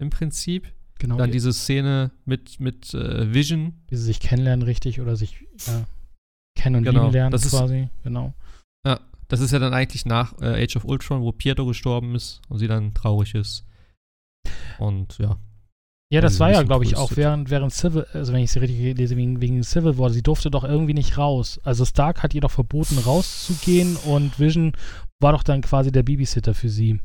[0.00, 0.72] im Prinzip.
[0.98, 1.16] Genau.
[1.16, 3.74] Dann die, diese Szene mit, mit äh, Vision.
[3.88, 5.82] wie sie sich kennenlernen, richtig, oder sich äh,
[6.56, 7.88] kennen und Genau, lieben lernen das ist- quasi.
[8.04, 8.32] Genau.
[8.86, 12.40] Ja, das ist ja dann eigentlich nach äh, Age of Ultron, wo Pietro gestorben ist
[12.48, 13.64] und sie dann traurig ist.
[14.78, 15.36] Und ja.
[16.12, 18.60] Ja, das sie war ja, glaube ich, auch während, während Civil, also wenn ich sie
[18.60, 21.58] richtig lese, wegen, wegen Civil War, sie durfte doch irgendwie nicht raus.
[21.64, 24.72] Also Stark hat ihr doch verboten, rauszugehen und Vision
[25.20, 27.00] war doch dann quasi der Babysitter für sie.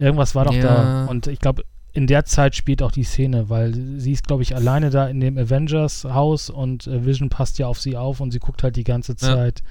[0.00, 0.62] Irgendwas war doch Ja.
[0.62, 1.06] da.
[1.06, 4.56] Und ich glaube, in der Zeit spielt auch die Szene, weil sie ist, glaube ich,
[4.56, 8.38] alleine da in dem Avengers-Haus und äh, Vision passt ja auf sie auf und sie
[8.38, 9.62] guckt halt die ganze Zeit.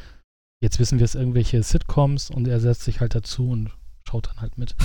[0.62, 3.72] Jetzt wissen wir es, irgendwelche Sitcoms und er setzt sich halt dazu und
[4.08, 4.76] schaut dann halt mit.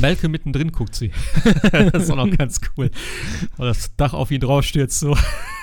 [0.00, 1.12] Melke mittendrin guckt sie.
[1.72, 2.90] das ist auch noch ganz cool.
[3.58, 5.14] Weil das Dach auf ihn drauf stürzt so.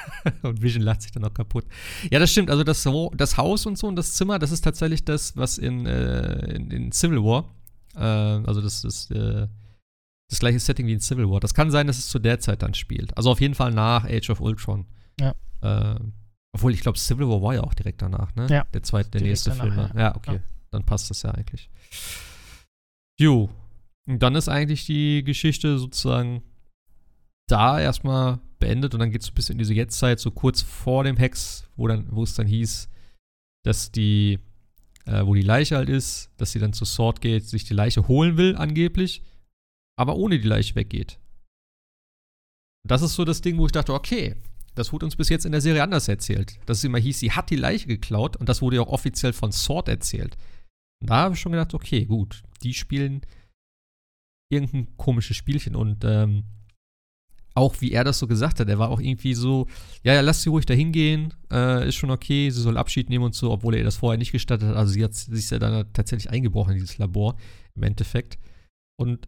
[0.43, 1.65] und Vision lacht sich dann auch kaputt.
[2.11, 2.51] Ja, das stimmt.
[2.51, 5.87] Also das, das Haus und so und das Zimmer, das ist tatsächlich das, was in,
[5.87, 7.45] äh, in, in Civil War,
[7.95, 9.47] äh, also das ist äh,
[10.29, 11.39] das gleiche Setting wie in Civil War.
[11.39, 13.15] Das kann sein, dass es zu der Zeit dann spielt.
[13.15, 14.85] Also auf jeden Fall nach Age of Ultron.
[15.19, 15.35] Ja.
[15.61, 15.99] Äh,
[16.53, 18.47] obwohl, ich glaube, Civil War war ja auch direkt danach, ne?
[18.49, 18.65] Ja.
[18.73, 19.97] Der zweite, der Direkt nächste danach, Film.
[19.97, 20.01] ja.
[20.01, 20.35] Ja, okay.
[20.35, 20.39] Ja.
[20.71, 21.69] Dann passt das ja eigentlich.
[23.19, 23.49] Jo.
[24.07, 26.43] Und dann ist eigentlich die Geschichte sozusagen
[27.47, 30.61] da erstmal beendet und dann geht es so ein bisschen in diese Jetztzeit, so kurz
[30.61, 32.89] vor dem Hex, wo dann, wo es dann hieß,
[33.63, 34.39] dass die,
[35.05, 38.07] äh, wo die Leiche halt ist, dass sie dann zu Sword geht, sich die Leiche
[38.07, 39.21] holen will, angeblich,
[39.97, 41.19] aber ohne die Leiche weggeht.
[42.87, 44.35] Das ist so das Ding, wo ich dachte, okay,
[44.75, 46.59] das wurde uns bis jetzt in der Serie anders erzählt.
[46.65, 49.33] Dass es immer hieß, sie hat die Leiche geklaut und das wurde ja auch offiziell
[49.33, 50.37] von Sword erzählt.
[51.01, 53.21] Und da habe ich schon gedacht, okay, gut, die spielen
[54.49, 56.45] irgendein komisches Spielchen und ähm,
[57.57, 59.65] auch wie er das so gesagt hat, er war auch irgendwie so,
[60.03, 63.25] ja, ja, lass sie ruhig dahin gehen, äh, ist schon okay, sie soll Abschied nehmen
[63.25, 64.75] und so, obwohl er das vorher nicht gestattet hat.
[64.75, 67.35] Also sie hat sich ja dann tatsächlich eingebrochen in dieses Labor,
[67.75, 68.37] im Endeffekt.
[68.99, 69.25] Und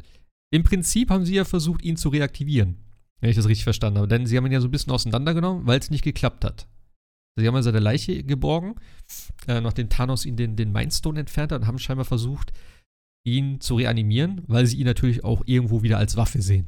[0.51, 2.77] im Prinzip haben sie ja versucht, ihn zu reaktivieren,
[3.21, 4.07] wenn ich das richtig verstanden habe.
[4.07, 6.67] Denn sie haben ihn ja so ein bisschen auseinandergenommen, weil es nicht geklappt hat.
[7.37, 8.75] Sie haben ja seine Leiche geborgen,
[9.47, 12.51] äh, nachdem Thanos ihn den, den Mindstone entfernt hat und haben scheinbar versucht,
[13.25, 16.67] ihn zu reanimieren, weil sie ihn natürlich auch irgendwo wieder als Waffe sehen.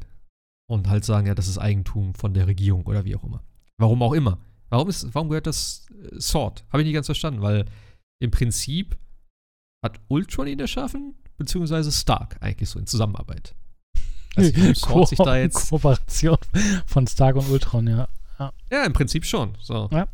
[0.69, 3.43] und halt sagen, ja, das ist Eigentum von der Regierung oder wie auch immer.
[3.77, 4.39] Warum auch immer.
[4.69, 6.63] Warum, ist, warum gehört das äh, Sword?
[6.69, 7.65] Habe ich nicht ganz verstanden, weil
[8.21, 8.97] im Prinzip
[9.83, 13.53] hat Ultron ihn erschaffen, beziehungsweise Stark eigentlich so in Zusammenarbeit.
[14.35, 16.37] Also sich da jetzt Kooperation
[16.85, 18.07] von Stark und Ultron, ja.
[18.39, 19.57] Ja, ja im Prinzip schon.
[19.61, 19.89] So.
[19.91, 20.07] Ja.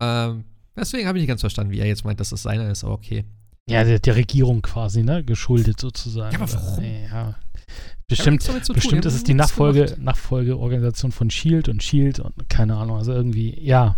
[0.00, 0.44] Ähm,
[0.76, 2.94] deswegen habe ich nicht ganz verstanden, wie er jetzt meint, dass das seiner ist, aber
[2.94, 3.24] okay.
[3.68, 5.24] Ja, der, der Regierung quasi, ne?
[5.24, 6.32] Geschuldet sozusagen.
[6.32, 6.84] Ja, aber warum?
[6.84, 7.34] Ja.
[8.08, 13.12] Bestimmt, bestimmt ist es die Nachfolge, Nachfolgeorganisation von Shield und Shield und keine Ahnung, also
[13.12, 13.96] irgendwie, ja.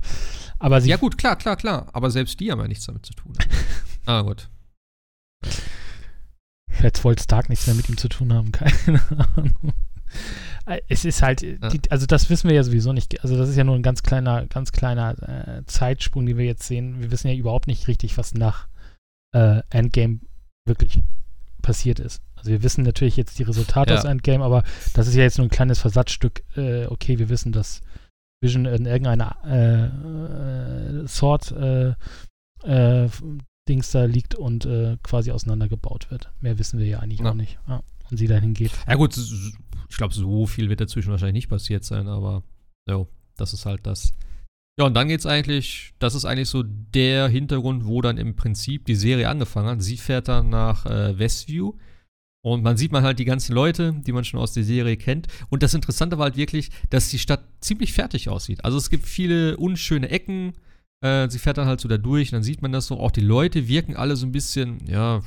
[0.58, 1.88] Aber sie ja, gut, klar, klar, klar.
[1.92, 3.34] Aber selbst die haben ja nichts damit zu tun.
[4.06, 4.48] ah, gut.
[6.78, 9.00] Vielleicht wollte Stark nichts mehr mit ihm zu tun haben, keine
[9.36, 9.72] Ahnung.
[10.88, 11.56] Es ist halt, ja.
[11.70, 13.22] die, also das wissen wir ja sowieso nicht.
[13.22, 15.16] Also das ist ja nur ein ganz kleiner, ganz kleiner
[15.58, 17.00] äh, Zeitsprung, den wir jetzt sehen.
[17.00, 18.68] Wir wissen ja überhaupt nicht richtig, was nach
[19.34, 20.20] äh, Endgame
[20.66, 21.02] wirklich
[21.62, 22.22] passiert ist.
[22.36, 23.98] Also wir wissen natürlich jetzt die Resultate ja.
[23.98, 24.62] aus Endgame, aber
[24.94, 26.44] das ist ja jetzt nur ein kleines Versatzstück.
[26.56, 27.80] Äh, okay, wir wissen, dass
[28.40, 31.94] Vision in irgendeiner äh, äh, Sort äh,
[32.62, 33.08] äh,
[33.68, 36.30] Dings da liegt und äh, quasi auseinandergebaut wird.
[36.40, 37.30] Mehr wissen wir ja eigentlich ja.
[37.30, 37.58] auch nicht.
[37.68, 37.82] Ja.
[38.10, 38.72] Und sie dahin geht.
[38.86, 42.42] Ja gut, ich glaube, so viel wird dazwischen wahrscheinlich nicht passiert sein, aber
[42.88, 44.14] jo, das ist halt das.
[44.78, 48.84] Ja, und dann geht's eigentlich, das ist eigentlich so der Hintergrund, wo dann im Prinzip
[48.86, 49.82] die Serie angefangen hat.
[49.82, 51.72] Sie fährt dann nach äh, Westview
[52.44, 55.26] und man sieht man halt die ganzen Leute, die man schon aus der Serie kennt.
[55.50, 58.64] Und das Interessante war halt wirklich, dass die Stadt ziemlich fertig aussieht.
[58.64, 60.52] Also es gibt viele unschöne Ecken.
[61.04, 62.98] Äh, sie fährt dann halt so da durch und dann sieht man das so.
[62.98, 65.22] Auch die Leute wirken alle so ein bisschen, ja,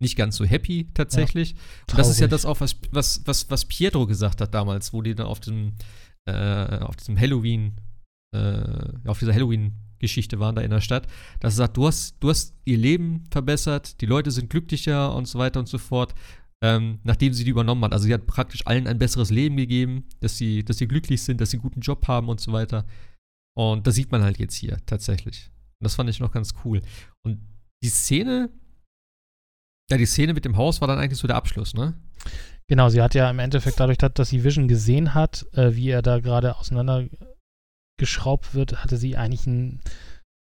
[0.00, 1.52] nicht ganz so happy tatsächlich.
[1.52, 1.58] Ja,
[1.90, 5.02] und das ist ja das auch, was, was, was, was Pietro gesagt hat damals, wo
[5.02, 5.72] die dann auf dem,
[6.26, 7.80] äh, auf diesem Halloween
[8.32, 11.06] äh, auf dieser Halloween-Geschichte waren da in der Stadt,
[11.40, 15.26] dass er sagt, du hast, du hast ihr Leben verbessert, die Leute sind glücklicher und
[15.26, 16.14] so weiter und so fort,
[16.62, 17.92] ähm, nachdem sie die übernommen hat.
[17.92, 21.40] Also sie hat praktisch allen ein besseres Leben gegeben, dass sie, dass sie glücklich sind,
[21.40, 22.84] dass sie einen guten Job haben und so weiter.
[23.58, 25.50] Und das sieht man halt jetzt hier tatsächlich.
[25.80, 26.80] Und das fand ich noch ganz cool.
[27.24, 27.40] Und
[27.82, 28.50] die Szene,
[29.90, 31.94] ja, die Szene mit dem Haus war dann eigentlich so der Abschluss, ne?
[32.68, 36.02] Genau, sie hat ja im Endeffekt dadurch, dass sie Vision gesehen hat, äh, wie er
[36.02, 37.08] da gerade auseinander
[37.98, 39.80] geschraubt wird, hatte sie eigentlich einen,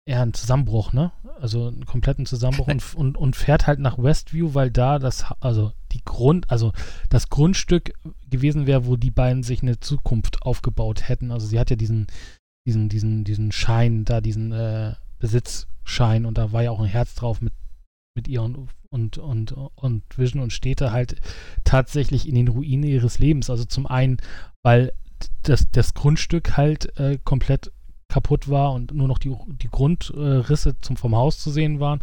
[0.07, 1.11] eher einen Zusammenbruch, ne?
[1.37, 5.73] Also einen kompletten Zusammenbruch und, und, und fährt halt nach Westview, weil da das, also
[5.91, 6.71] die Grund, also
[7.09, 7.93] das Grundstück
[8.29, 11.31] gewesen wäre, wo die beiden sich eine Zukunft aufgebaut hätten.
[11.31, 12.07] Also sie hat ja diesen,
[12.65, 17.15] diesen, diesen, diesen Schein, da diesen äh, Besitzschein und da war ja auch ein Herz
[17.15, 17.53] drauf mit,
[18.15, 21.15] mit ihr und, und, und, und Vision und da halt
[21.63, 23.49] tatsächlich in den Ruinen ihres Lebens.
[23.49, 24.17] Also zum einen,
[24.63, 24.91] weil
[25.43, 27.71] das, das Grundstück halt äh, komplett
[28.11, 32.01] kaputt war und nur noch die, die Grundrisse zum, vom Haus zu sehen waren.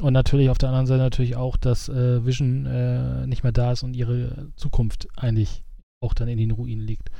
[0.00, 3.72] Und natürlich auf der anderen Seite natürlich auch, dass äh, Vision äh, nicht mehr da
[3.72, 5.64] ist und ihre Zukunft eigentlich
[6.00, 7.10] auch dann in den Ruinen liegt.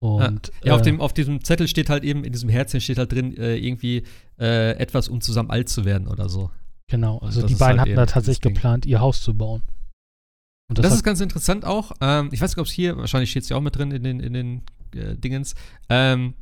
[0.00, 2.80] Und, ja, ja auf, äh, dem, auf diesem Zettel steht halt eben, in diesem Herzchen
[2.80, 4.02] steht halt drin, äh, irgendwie
[4.38, 6.50] äh, etwas, um zusammen alt zu werden oder so.
[6.88, 9.62] Genau, also die beiden halt hatten da tatsächlich geplant, ihr Haus zu bauen.
[10.68, 11.92] Und das, das ist ganz interessant auch.
[12.00, 14.02] Ähm, ich weiß nicht, ob es hier, wahrscheinlich steht es ja auch mit drin in
[14.02, 14.62] den, in den
[14.94, 15.54] äh, Dingens.
[15.88, 16.34] Ähm,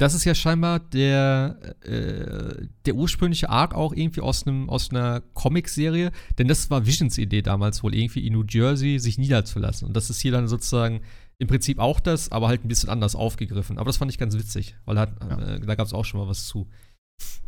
[0.00, 5.20] das ist ja scheinbar der, äh, der ursprüngliche Arc auch irgendwie aus, einem, aus einer
[5.34, 9.86] Comic-Serie, denn das war Visions Idee damals wohl irgendwie in New Jersey sich niederzulassen.
[9.86, 11.02] Und das ist hier dann sozusagen
[11.40, 13.78] im Prinzip auch das, aber halt ein bisschen anders aufgegriffen.
[13.78, 15.54] Aber das fand ich ganz witzig, weil hat, ja.
[15.54, 16.68] äh, da gab es auch schon mal was zu.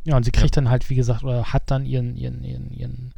[0.05, 0.63] Ja, und sie kriegt ja.
[0.63, 3.15] dann halt, wie gesagt, oder hat dann ihren, ihren, ihren, ihren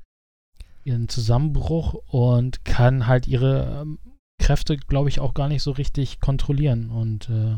[0.84, 3.98] ihren Zusammenbruch und kann halt ihre ähm,
[4.38, 7.56] Kräfte, glaube ich, auch gar nicht so richtig kontrollieren und äh,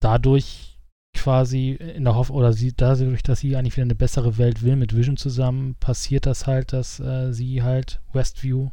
[0.00, 0.78] dadurch
[1.14, 4.76] quasi in der Hoffnung, oder sie, dadurch, dass sie eigentlich wieder eine bessere Welt will
[4.76, 8.70] mit Vision zusammen, passiert das halt, dass äh, sie halt Westview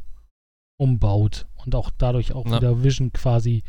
[0.78, 2.56] umbaut und auch dadurch auch ja.
[2.56, 3.62] wieder Vision quasi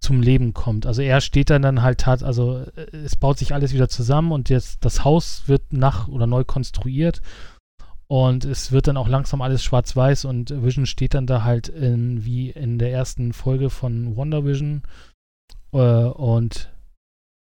[0.00, 0.86] zum Leben kommt.
[0.86, 4.32] Also er steht dann dann halt hat, also äh, es baut sich alles wieder zusammen
[4.32, 7.20] und jetzt das Haus wird nach oder neu konstruiert
[8.08, 12.24] und es wird dann auch langsam alles schwarz-weiß und Vision steht dann da halt in,
[12.24, 14.82] wie in der ersten Folge von Wonder Vision.
[15.72, 16.72] Äh, und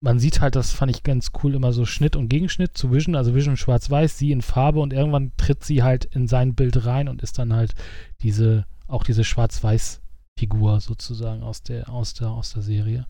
[0.02, 3.16] man sieht halt, das fand ich ganz cool, immer so Schnitt und Gegenschnitt zu Vision.
[3.16, 7.10] Also Vision schwarz-weiß, sie in Farbe und irgendwann tritt sie halt in sein Bild rein
[7.10, 7.76] und ist dann halt
[8.24, 13.06] diese, auch diese schwarz-weiß-Figur sozusagen aus der, aus der, aus der Serie.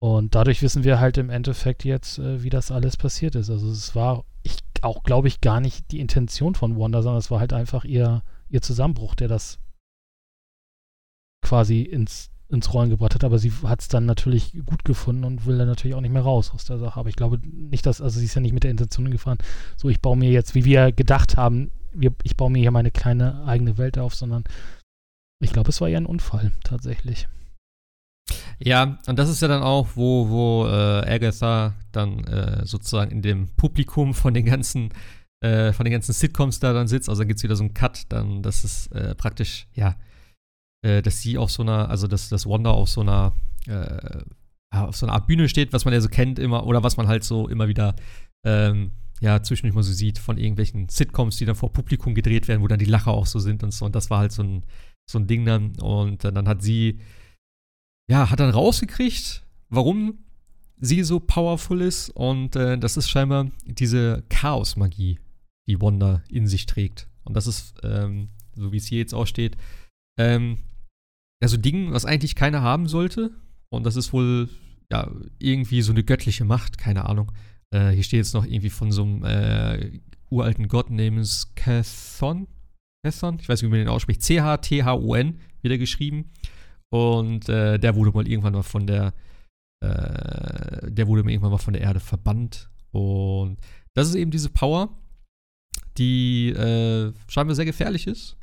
[0.00, 3.50] Und dadurch wissen wir halt im Endeffekt jetzt, äh, wie das alles passiert ist.
[3.50, 7.30] Also es war ich auch, glaube ich, gar nicht die Intention von Wanda, sondern es
[7.30, 9.58] war halt einfach ihr, ihr Zusammenbruch, der das
[11.44, 13.24] quasi ins, ins Rollen gebracht hat.
[13.24, 16.22] Aber sie hat es dann natürlich gut gefunden und will dann natürlich auch nicht mehr
[16.22, 17.00] raus aus der Sache.
[17.00, 19.38] Aber ich glaube nicht, dass, also sie ist ja nicht mit der Intention gefahren,
[19.76, 22.90] so ich baue mir jetzt, wie wir gedacht haben, wir, ich baue mir hier meine
[22.90, 24.44] kleine eigene Welt auf, sondern
[25.40, 27.28] ich glaube, es war eher ein Unfall tatsächlich.
[28.58, 33.22] Ja, und das ist ja dann auch, wo, wo äh, Agatha dann äh, sozusagen in
[33.22, 34.90] dem Publikum von den ganzen,
[35.40, 37.08] äh, von den ganzen Sitcoms da dann sitzt.
[37.08, 39.96] Also dann gibt es wieder so einen Cut, dann, das ist äh, praktisch, ja,
[40.84, 43.32] äh, dass sie auf so einer, also dass, dass Wanda auf so einer,
[43.66, 44.22] äh,
[44.70, 47.06] auf so einer Art Bühne steht, was man ja so kennt immer, oder was man
[47.06, 47.94] halt so immer wieder
[48.44, 52.62] ähm, ja, zwischendurch mal so sieht von irgendwelchen Sitcoms, die dann vor Publikum gedreht werden,
[52.62, 53.84] wo dann die Lacher auch so sind und so.
[53.84, 54.64] Und das war halt so ein,
[55.10, 55.76] so ein Ding dann.
[55.80, 57.00] Und dann hat sie,
[58.10, 60.18] ja, hat dann rausgekriegt, warum
[60.80, 62.10] sie so powerful ist.
[62.10, 65.18] Und äh, das ist scheinbar diese Chaos-Magie,
[65.68, 67.08] die Wanda in sich trägt.
[67.24, 69.56] Und das ist, ähm, so wie es hier jetzt auch steht,
[70.18, 70.58] ähm,
[71.42, 73.32] ja, so ein Ding, was eigentlich keiner haben sollte.
[73.68, 74.48] Und das ist wohl,
[74.90, 77.32] ja, irgendwie so eine göttliche Macht, keine Ahnung.
[77.74, 80.00] Äh, hier steht jetzt noch irgendwie von so einem äh,
[80.30, 82.48] uralten Gott namens Cathon.
[83.04, 83.38] Cathon?
[83.40, 84.22] Ich weiß nicht, wie man den ausspricht.
[84.22, 86.30] C-H-T-H-O-N wieder geschrieben.
[86.90, 89.14] Und äh, der wurde mal irgendwann mal von der,
[89.84, 92.70] äh, der wurde mal irgendwann mal von der Erde verbannt.
[92.92, 93.58] Und
[93.94, 94.96] das ist eben diese Power,
[95.98, 98.36] die äh, scheinbar sehr gefährlich ist.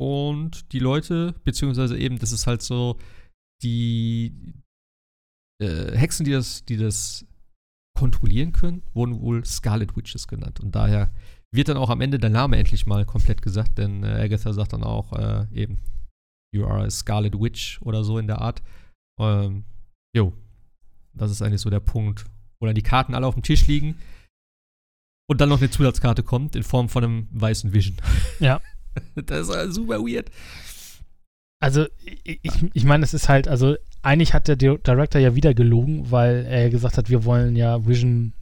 [0.00, 2.96] Und die Leute, beziehungsweise eben, das ist halt so,
[3.62, 4.54] die
[5.60, 7.26] äh, Hexen, die das, die das
[7.96, 10.60] kontrollieren können, wurden wohl Scarlet Witches genannt.
[10.60, 11.10] Und daher
[11.52, 14.72] wird dann auch am Ende der Name endlich mal komplett gesagt, denn äh, Agatha sagt
[14.72, 15.78] dann auch äh, eben,
[16.54, 18.62] you are a Scarlet Witch oder so in der Art.
[19.20, 19.64] Ähm,
[20.14, 20.32] jo,
[21.12, 22.24] das ist eigentlich so der Punkt,
[22.60, 23.96] wo dann die Karten alle auf dem Tisch liegen
[25.28, 27.96] und dann noch eine Zusatzkarte kommt in Form von einem weißen Vision.
[28.38, 28.60] Ja.
[29.14, 30.30] das ist super weird.
[31.62, 31.86] Also,
[32.24, 32.40] ich,
[32.72, 36.70] ich meine, es ist halt, also eigentlich hat der Director ja wieder gelogen, weil er
[36.70, 38.32] gesagt hat, wir wollen ja Vision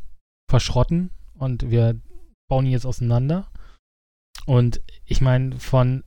[0.51, 1.97] verschrotten und wir
[2.49, 3.49] bauen ihn jetzt auseinander.
[4.47, 6.05] Und ich meine, von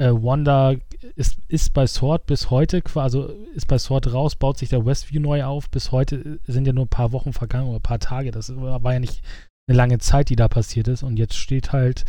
[0.00, 0.74] äh, Wanda
[1.16, 5.20] ist, ist bei Sword bis heute, also ist bei Sword raus, baut sich der Westview
[5.20, 5.70] neu auf.
[5.70, 8.30] Bis heute sind ja nur ein paar Wochen vergangen oder ein paar Tage.
[8.30, 9.22] Das war ja nicht
[9.68, 11.02] eine lange Zeit, die da passiert ist.
[11.02, 12.04] Und jetzt steht halt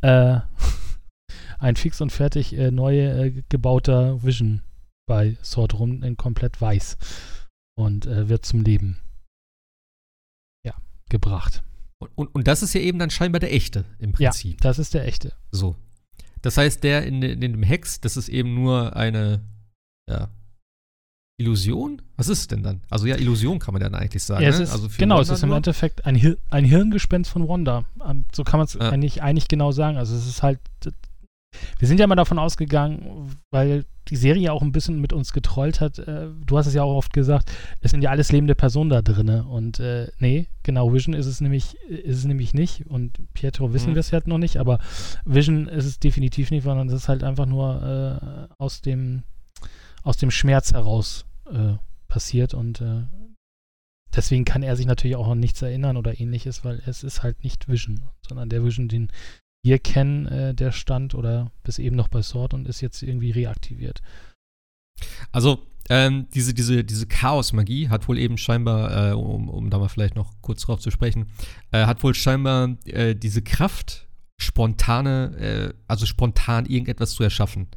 [0.00, 0.40] äh,
[1.58, 4.62] ein fix und fertig äh, neu äh, gebauter Vision
[5.10, 6.96] bei Sword rum in komplett weiß
[7.76, 9.00] und äh, wird zum Leben
[10.64, 10.72] ja,
[11.08, 11.64] gebracht.
[11.98, 14.52] Und, und, und, das ist ja eben dann scheinbar der echte im Prinzip.
[14.52, 15.32] Ja, das ist der echte.
[15.50, 15.74] So.
[16.42, 19.40] Das heißt, der in, in dem Hex, das ist eben nur eine
[20.08, 20.30] ja,
[21.40, 22.00] Illusion?
[22.16, 22.82] Was ist es denn dann?
[22.88, 24.44] Also ja, Illusion kann man dann eigentlich sagen.
[24.44, 24.62] Ja, es ne?
[24.62, 25.56] ist, also genau, Wanda es ist im nur?
[25.56, 27.84] Endeffekt ein, Hir ein Hirngespenst von Wanda.
[28.32, 28.90] So kann man es ja.
[28.90, 29.96] eigentlich, eigentlich genau sagen.
[29.96, 30.60] Also es ist halt
[31.78, 35.80] wir sind ja mal davon ausgegangen, weil die Serie auch ein bisschen mit uns getrollt
[35.80, 35.98] hat.
[35.98, 39.02] Äh, du hast es ja auch oft gesagt, es sind ja alles lebende Personen da
[39.02, 39.28] drin.
[39.28, 42.86] Und äh, nee, genau, Vision ist es nämlich, ist es nämlich nicht.
[42.86, 43.94] Und Pietro wissen mhm.
[43.94, 44.78] wir es halt noch nicht, aber
[45.24, 49.22] Vision ist es definitiv nicht, sondern es ist halt einfach nur äh, aus dem
[50.02, 51.74] aus dem Schmerz heraus äh,
[52.08, 53.02] passiert und äh,
[54.14, 57.44] deswegen kann er sich natürlich auch an nichts erinnern oder ähnliches, weil es ist halt
[57.44, 59.08] nicht Vision, sondern der Vision, den
[59.62, 63.30] wir kennen, äh, der stand oder bis eben noch bei Sword und ist jetzt irgendwie
[63.30, 64.00] reaktiviert.
[65.32, 69.88] Also, ähm, diese, diese, diese Chaos-Magie hat wohl eben scheinbar, äh, um, um da mal
[69.88, 71.26] vielleicht noch kurz drauf zu sprechen,
[71.72, 74.08] äh, hat wohl scheinbar äh, diese Kraft,
[74.40, 77.68] spontane, äh, also spontan irgendetwas zu erschaffen.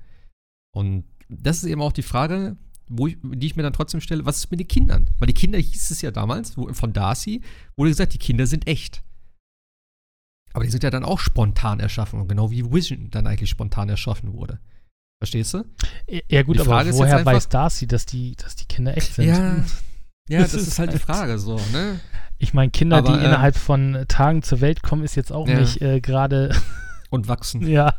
[0.75, 2.57] Und das ist eben auch die Frage,
[2.89, 5.09] ich, die ich mir dann trotzdem stelle, was ist mit den Kindern?
[5.17, 7.41] Weil die Kinder hieß es ja damals, wo, von Darcy,
[7.75, 9.03] wurde gesagt, die Kinder sind echt.
[10.53, 14.33] Aber die sind ja dann auch spontan erschaffen, genau wie Vision dann eigentlich spontan erschaffen
[14.33, 14.59] wurde.
[15.19, 15.63] Verstehst du?
[16.29, 19.27] Ja, gut, aber woher einfach, weiß Darcy, dass die, dass die Kinder echt sind?
[19.27, 19.55] Ja,
[20.29, 21.99] ja das, das ist, ist halt die Frage so, ne?
[22.37, 25.47] Ich meine, Kinder, aber, die äh, innerhalb von Tagen zur Welt kommen, ist jetzt auch
[25.47, 25.59] ja.
[25.59, 26.53] nicht äh, gerade.
[27.09, 27.65] Und wachsen.
[27.67, 27.95] ja.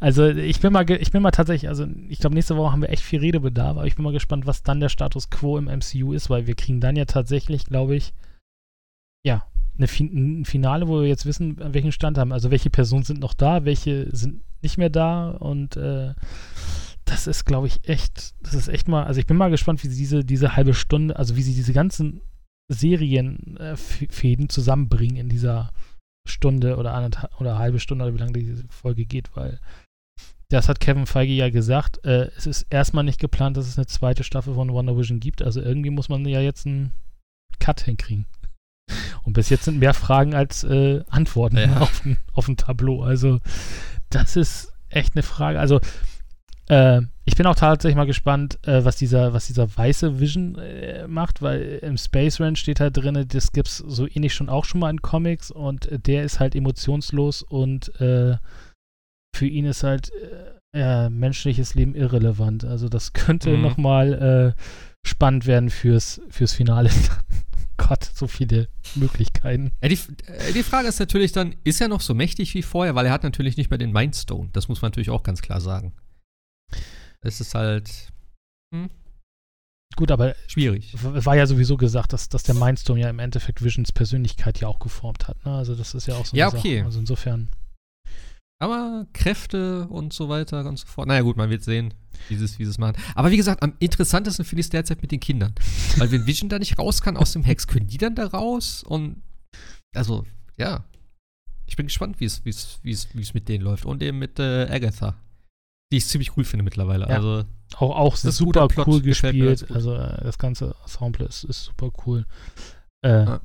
[0.00, 2.90] Also ich bin mal, ich bin mal tatsächlich, also ich glaube, nächste Woche haben wir
[2.90, 6.12] echt viel Redebedarf, aber ich bin mal gespannt, was dann der Status quo im MCU
[6.12, 8.12] ist, weil wir kriegen dann ja tatsächlich, glaube ich,
[9.24, 9.46] ja,
[9.76, 12.32] eine fin ein Finale, wo wir jetzt wissen, an welchem Stand haben.
[12.32, 16.14] Also welche Personen sind noch da, welche sind nicht mehr da und äh,
[17.04, 19.88] das ist, glaube ich, echt, das ist echt mal, also ich bin mal gespannt, wie
[19.88, 22.22] sie diese, diese halbe Stunde, also wie sie diese ganzen
[22.68, 25.70] Serienfäden äh, zusammenbringen in dieser
[26.26, 29.60] Stunde oder anderthalb oder halbe Stunde oder wie lange diese Folge geht, weil
[30.50, 32.04] das hat Kevin Feige ja gesagt.
[32.04, 35.42] Äh, es ist erstmal nicht geplant, dass es eine zweite Staffel von Wonder Vision gibt.
[35.42, 36.92] Also irgendwie muss man ja jetzt einen
[37.58, 38.26] Cut hinkriegen.
[39.24, 41.80] Und bis jetzt sind mehr Fragen als äh, Antworten ja.
[41.80, 43.02] auf, dem, auf dem Tableau.
[43.02, 43.40] Also,
[44.10, 45.58] das ist echt eine Frage.
[45.58, 45.80] Also,
[46.68, 51.06] äh, ich bin auch tatsächlich mal gespannt, äh, was, dieser, was dieser weiße Vision äh,
[51.08, 54.64] macht, weil im Space Ranch steht halt drin, das gibt es so ähnlich schon auch
[54.64, 58.36] schon mal in Comics und der ist halt emotionslos und äh,
[59.34, 60.10] für ihn ist halt
[60.74, 62.64] äh, menschliches Leben irrelevant.
[62.64, 63.62] Also das könnte Mhm.
[63.62, 64.60] nochmal äh,
[65.06, 66.90] spannend werden fürs, fürs Finale.
[67.76, 69.72] Gott, so viele Möglichkeiten.
[69.82, 72.94] Ja, die, äh, die Frage ist natürlich dann, ist er noch so mächtig wie vorher?
[72.94, 74.48] Weil er hat natürlich nicht mehr den Mindstone.
[74.52, 75.92] Das muss man natürlich auch ganz klar sagen.
[77.20, 78.12] Es ist halt
[79.96, 80.92] Gut, aber schwierig.
[81.14, 84.66] es war ja sowieso gesagt, dass, dass der Mindstorm ja im Endeffekt Visions Persönlichkeit ja
[84.66, 85.44] auch geformt hat.
[85.46, 85.52] Ne?
[85.54, 86.58] Also das ist ja auch so eine Ja, Sache.
[86.58, 86.82] okay.
[86.82, 87.48] Also insofern.
[88.60, 91.08] Aber Kräfte und so weiter und so fort.
[91.08, 91.92] Naja, gut, man wird sehen,
[92.28, 92.96] wie sie es machen.
[93.14, 95.54] Aber wie gesagt, am interessantesten finde ich es derzeit mit den Kindern.
[95.96, 98.82] Weil wenn Vision da nicht raus kann aus dem Hex, können die dann da raus?
[98.84, 99.22] Und
[99.94, 100.24] also,
[100.56, 100.84] ja.
[101.66, 103.86] Ich bin gespannt, wie es, wie es, wie es, wie es mit denen läuft.
[103.86, 105.16] Und eben mit äh, Agatha.
[105.90, 107.08] Die ich ziemlich cool finde mittlerweile.
[107.08, 107.16] Ja.
[107.16, 107.44] Also,
[107.76, 109.70] Auch, auch super cool gespielt.
[109.70, 112.24] Also äh, das ganze Ensemble ist, ist super cool.
[113.02, 113.40] Äh, Ja.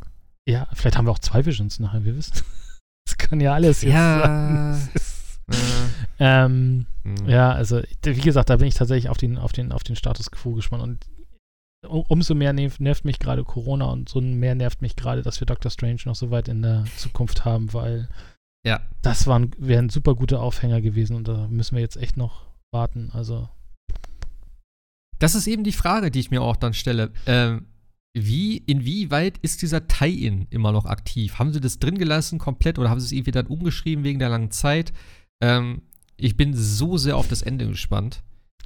[0.45, 0.67] ja.
[0.73, 2.33] vielleicht haben wir auch zwei Visions nachher, wir wissen.
[3.19, 4.73] Kann ja alles jetzt Ja.
[4.73, 4.89] sein.
[5.51, 5.55] Äh,
[6.21, 7.29] Ähm, hm.
[7.29, 10.31] ja, also wie gesagt, da bin ich tatsächlich auf den, auf den, auf den Status
[10.31, 11.05] quo gespannt und
[11.87, 15.45] um, umso mehr nervt, mich gerade Corona und so mehr nervt mich gerade, dass wir
[15.47, 18.09] Doctor Strange noch so weit in der Zukunft haben, weil
[18.65, 18.81] Ja.
[19.01, 22.43] das waren, wären super gute Aufhänger gewesen und da müssen wir jetzt echt noch
[22.73, 23.11] warten.
[23.13, 23.47] Also
[25.19, 27.11] Das ist eben die Frage, die ich mir auch dann stelle.
[27.25, 27.65] Ähm,
[28.17, 31.37] wie, inwieweit ist dieser Tie-In immer noch aktiv?
[31.37, 34.29] Haben sie das drin gelassen komplett oder haben sie es irgendwie dann umgeschrieben wegen der
[34.29, 34.93] langen Zeit?
[35.41, 35.83] Ähm,
[36.17, 38.23] ich bin so sehr auf das Ende gespannt.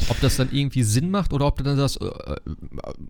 [0.09, 2.39] Ob das dann irgendwie Sinn macht oder ob du dann sagst, äh, äh,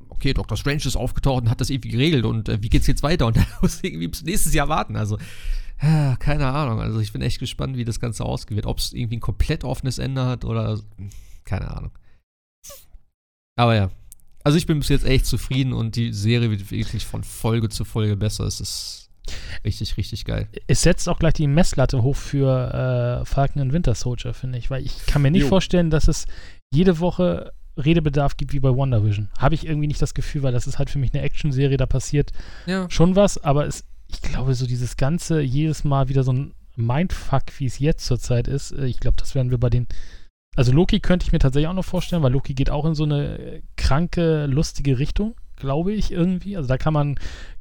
[0.10, 0.58] okay, Dr.
[0.58, 3.28] Strange ist aufgetaucht und hat das irgendwie geregelt und äh, wie geht's jetzt weiter?
[3.28, 4.98] Und dann muss ich irgendwie bis nächstes Jahr warten.
[4.98, 5.18] Also,
[5.78, 6.82] äh, keine Ahnung.
[6.82, 8.66] Also, ich bin echt gespannt, wie das Ganze ausgeht.
[8.66, 10.80] Ob es irgendwie ein komplett offenes Ende hat oder
[11.46, 11.92] keine Ahnung.
[13.56, 13.92] Aber ja.
[14.44, 17.86] Also ich bin bis jetzt echt zufrieden und die Serie wird wirklich von Folge zu
[17.86, 18.44] Folge besser.
[18.46, 19.10] Es ist
[19.64, 20.50] richtig, richtig geil.
[20.68, 24.70] es setzt auch gleich die Messlatte hoch für äh, Falcon und Winter Soldier, finde ich,
[24.70, 25.48] weil ich kann mir nicht Jo.
[25.48, 26.26] vorstellen, dass es
[26.74, 29.30] jede Woche Redebedarf gibt wie bei WandaVision.
[29.40, 31.86] Habe ich irgendwie nicht das Gefühl, weil das ist halt für mich eine Action-Serie, da
[31.86, 32.32] passiert
[32.66, 32.88] Ja.
[32.90, 37.44] schon was, aber es, ich glaube, so dieses Ganze, jedes Mal wieder so ein Mindfuck,
[37.60, 39.88] wie es jetzt zurzeit ist, äh, ich glaube, das werden wir bei den.
[40.56, 43.04] Also Loki könnte ich mir tatsächlich auch noch vorstellen, weil Loki geht auch in so
[43.04, 46.56] eine kranke, lustige Richtung, glaube ich, irgendwie.
[46.58, 47.16] Also da kann man,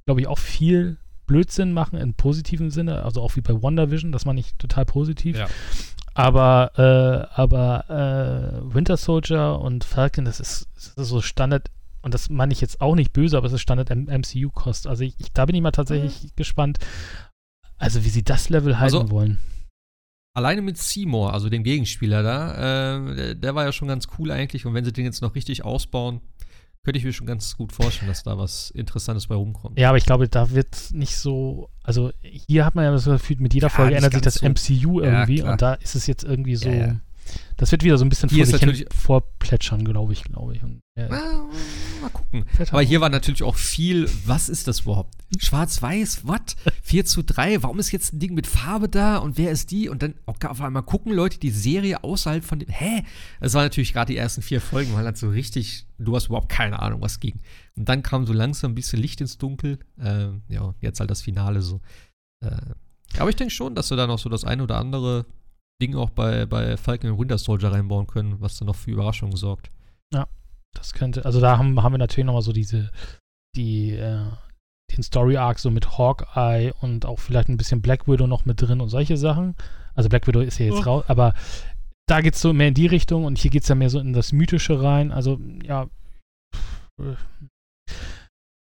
[0.05, 4.27] glaube ich, auch viel Blödsinn machen im positiven Sinne, also auch wie bei WandaVision, das
[4.27, 5.39] meine ich total positiv.
[5.39, 5.47] Ja.
[6.15, 7.89] Aber, äh, aber
[8.69, 11.71] äh, Winter Soldier und Falcon, das ist, das ist so Standard,
[12.03, 14.87] und das meine ich jetzt auch nicht böse, aber es ist Standard MCU-Kost.
[14.87, 16.79] Also ich, ich, da bin ich mal tatsächlich gespannt,
[17.79, 19.39] also wie sie das Level halten Also- wollen.
[20.35, 24.31] Alleine mit Seymour, also dem Gegenspieler da, äh, der, der war ja schon ganz cool
[24.31, 24.65] eigentlich.
[24.65, 26.21] Und wenn sie den jetzt noch richtig ausbauen,
[26.85, 29.79] könnte ich mir schon ganz gut vorstellen, dass da was Interessantes bei rumkommt.
[29.79, 33.37] Ja, aber ich glaube, da wird nicht so, also hier hat man ja das Gefühl,
[33.41, 35.53] mit jeder Ja, Folge ändert sich das MCU Ja, irgendwie klar.
[35.53, 36.97] und da ist es jetzt irgendwie so, Ja, ja.
[37.59, 40.25] das wird wieder so ein bisschen Hier vor ist sich hin natürlich- vorplätschern, glaube ich,
[40.25, 40.63] glaube ich.
[40.65, 41.21] Und, ja, Na,
[42.01, 42.47] mal gucken.
[42.47, 45.15] fällt Aber halt hier war natürlich auch viel, was ist das überhaupt?
[45.41, 46.57] Schwarz-Weiß, what?
[46.83, 49.89] 4 zu 3, warum ist jetzt ein Ding mit Farbe da und wer ist die?
[49.89, 53.05] Und dann auch auf einmal gucken Leute die Serie außerhalb von dem, hä?
[53.41, 56.49] Das war natürlich gerade die ersten vier Folgen, weil halt so richtig, du hast überhaupt
[56.49, 57.41] keine Ahnung, was ging.
[57.77, 59.79] Und dann kam so langsam ein bisschen Licht ins Dunkel.
[60.01, 61.81] Ähm, ja, jetzt halt das Finale so.
[62.45, 62.57] Äh,
[63.19, 65.27] aber ich denke schon, dass wir da noch so das eine oder andere
[65.81, 69.37] Ding auch bei, bei Falcon und Winter Soldier reinbauen können, was dann noch für Überraschungen
[69.37, 69.71] sorgt.
[70.75, 72.91] Das könnte, also da haben, haben wir natürlich nochmal so diese,
[73.57, 74.25] die, äh,
[74.97, 78.61] den Story Arc so mit Hawkeye und auch vielleicht ein bisschen Black Widow noch mit
[78.61, 79.55] drin und solche Sachen.
[79.95, 80.91] Also Black Widow ist ja jetzt Oh.
[80.91, 81.35] raus, aber
[82.09, 83.99] da geht es so mehr in die Richtung und hier geht es ja mehr so
[84.01, 85.13] in das Mythische rein.
[85.13, 85.87] Also, ja.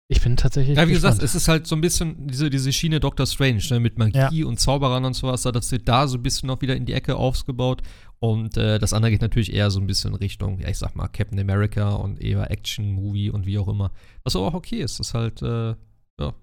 [0.08, 0.78] Ich bin tatsächlich.
[0.78, 1.16] Ja, wie gespannt.
[1.16, 4.44] gesagt, es ist halt so ein bisschen diese, diese Schiene Doctor Strange, ne, mit Magie
[4.44, 6.94] und Zauberern und sowas, da- das wird da so ein bisschen noch wieder in die
[6.94, 7.82] Ecke aufgebaut.
[8.20, 11.08] Und äh, das andere geht natürlich eher so ein bisschen Richtung, ja, ich sag mal,
[11.08, 13.92] Captain America und eher Action-Movie und wie auch immer.
[14.24, 15.74] Was aber auch okay ist, das ist halt, äh,
[16.20, 16.34] ja.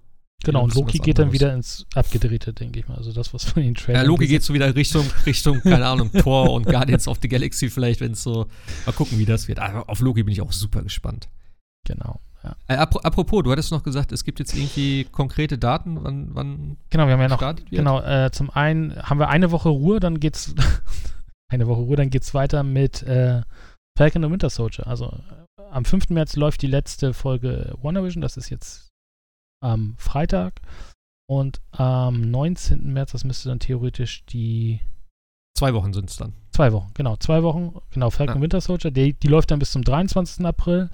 [0.45, 2.97] Genau, und Loki geht dann wieder ins Abgedrehte, denke ich mal.
[2.97, 5.87] Also das, was von den Ja, Trailern Loki gesehen- geht so wieder Richtung, Richtung, keine
[5.87, 8.47] Ahnung, Thor und Guardians of the Galaxy vielleicht, wenn es so,
[8.85, 9.61] mal gucken, wie das wird.
[9.61, 11.29] Aber auf Loki bin ich auch super gespannt.
[11.87, 12.57] Genau, ja.
[12.67, 16.77] Äh, apro- apropos, du hattest noch gesagt, es gibt jetzt irgendwie konkrete Daten, wann, wann
[16.91, 17.71] Genau, wir haben ja noch wird?
[17.71, 20.55] Genau, äh, zum einen haben wir eine Woche Ruhe, dann geht's
[21.53, 23.43] eine Woche Ruhe, dann geht's weiter mit äh,
[23.97, 24.87] Falcon und Winter Soldier.
[24.89, 26.11] Also äh, am 5.
[26.11, 28.89] März läuft die letzte Folge WandaVision, das ist jetzt
[29.63, 30.61] am Freitag.
[31.29, 32.93] Und am 19.
[32.93, 34.81] März, das müsste dann theoretisch die
[35.57, 36.33] Zwei Wochen sind es dann.
[36.51, 38.43] zwei Wochen, genau, zwei Wochen, genau, Falcon Ja.
[38.43, 40.45] Winter Soldier, die, die läuft dann bis zum 23.
[40.45, 40.91] April.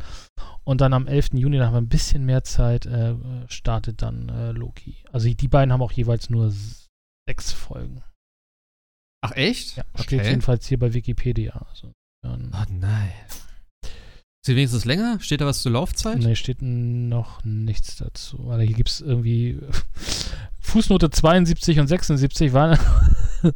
[0.64, 1.31] Und dann am 11.
[1.35, 3.14] Juni, da haben wir ein bisschen mehr Zeit, äh,
[3.49, 4.97] startet dann äh, Loki.
[5.11, 6.53] Also die beiden haben auch jeweils nur
[7.27, 8.03] sechs Folgen.
[9.23, 9.77] Ach, echt?
[9.77, 11.53] Ja, steht jedenfalls hier bei Wikipedia.
[11.71, 11.93] Also,
[12.23, 13.12] dann oh nein.
[14.49, 15.18] Sie wenigstens länger?
[15.20, 16.18] Steht da was zur Laufzeit?
[16.18, 18.38] Nee, steht noch nichts dazu.
[18.46, 19.61] Weil hier gibt es irgendwie
[20.61, 22.78] Fußnote 72 und 76 waren.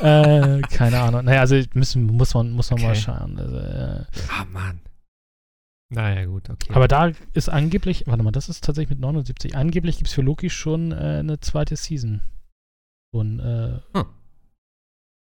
[0.00, 1.24] äh, keine Ahnung.
[1.24, 2.88] Naja, also müssen, muss man, muss man okay.
[2.88, 3.38] mal schauen.
[3.38, 4.80] Also, äh, ah, Mann.
[5.90, 6.72] Naja, gut, okay.
[6.74, 9.56] Aber da ist angeblich, warte mal, das ist tatsächlich mit 79.
[9.56, 12.22] Angeblich gibt es für Loki schon äh, eine zweite Season.
[13.14, 14.04] Und, äh, hm.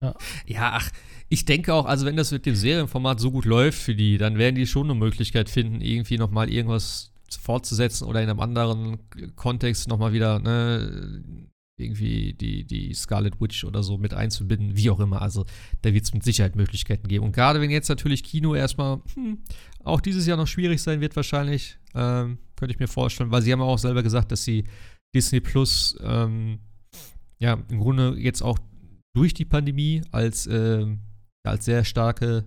[0.04, 0.16] Ja.
[0.45, 0.91] ja, ach,
[1.30, 4.38] ich denke auch, also wenn das mit dem Serienformat so gut läuft für die, dann
[4.38, 9.00] werden die schon eine Möglichkeit finden, irgendwie nochmal irgendwas fortzusetzen oder in einem anderen
[9.36, 11.34] Kontext nochmal wieder, ne,
[11.78, 15.22] irgendwie die, die Scarlet Witch oder so mit einzubinden, wie auch immer.
[15.22, 15.45] Also
[15.84, 17.26] da wird es mit Sicherheit Möglichkeiten geben.
[17.26, 19.39] Und gerade wenn jetzt natürlich Kino erstmal hm,
[19.84, 23.52] auch dieses Jahr noch schwierig sein wird, wahrscheinlich, ähm, könnte ich mir vorstellen, weil sie
[23.52, 24.64] haben auch selber gesagt, dass sie
[25.14, 26.60] Disney Plus ähm,
[27.39, 28.58] ja im Grunde jetzt auch
[29.18, 30.99] durch die Pandemie als, ähm,
[31.43, 32.45] als sehr starke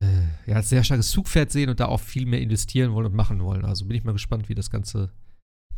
[0.00, 3.14] äh, ja, als sehr starkes Zugpferd sehen und da auch viel mehr investieren wollen und
[3.14, 3.64] machen wollen.
[3.64, 5.10] Also bin ich mal gespannt, wie das Ganze,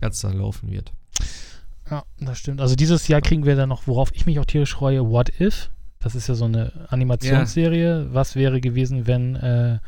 [0.00, 0.92] Ganze dann laufen wird.
[1.90, 2.60] Ja, das stimmt.
[2.60, 5.70] Also dieses Jahr kriegen wir dann noch, worauf ich mich auch tierisch freue, What If.
[5.98, 8.04] Das ist ja so eine Animationsserie.
[8.04, 8.14] Ja.
[8.14, 9.78] Was wäre gewesen, wenn, äh,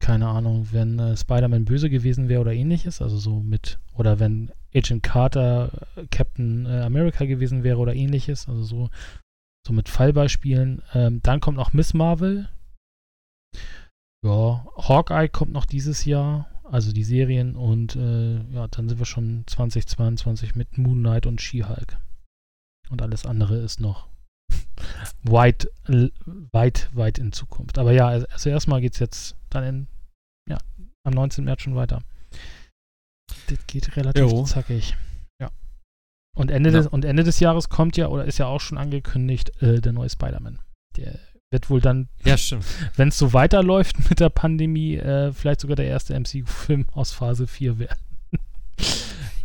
[0.00, 3.00] keine Ahnung, wenn äh, Spider-Man böse gewesen wäre oder ähnliches?
[3.00, 8.48] Also so mit, oder wenn Agent Carter äh, Captain äh, America gewesen wäre oder ähnliches.
[8.48, 8.90] Also so,
[9.66, 10.82] so mit Fallbeispielen.
[10.94, 12.48] Ähm, dann kommt noch Miss Marvel.
[14.24, 19.04] Ja, Hawkeye kommt noch dieses Jahr also die Serien und äh, ja, dann sind wir
[19.04, 21.98] schon 2022 mit Moon Knight und She-Hulk.
[22.88, 24.08] Und alles andere ist noch
[25.22, 25.68] weit,
[26.52, 27.78] weit, weit in Zukunft.
[27.78, 29.86] Aber ja, also, erstmal geht es jetzt dann in,
[30.48, 30.56] ja,
[31.04, 31.44] am 19.
[31.44, 32.02] März schon weiter.
[33.48, 34.44] Das geht relativ jo.
[34.44, 34.96] zackig.
[35.40, 35.50] Ja.
[36.36, 36.78] Und Ende, ja.
[36.78, 39.92] Des, und Ende des Jahres kommt ja, oder ist ja auch schon angekündigt, äh, der
[39.92, 40.58] neue Spider-Man.
[40.96, 41.18] Der
[41.50, 42.36] wird wohl dann, ja,
[42.96, 47.46] wenn es so weiterläuft mit der Pandemie, äh, vielleicht sogar der erste MCU-Film aus Phase
[47.46, 48.00] 4 werden.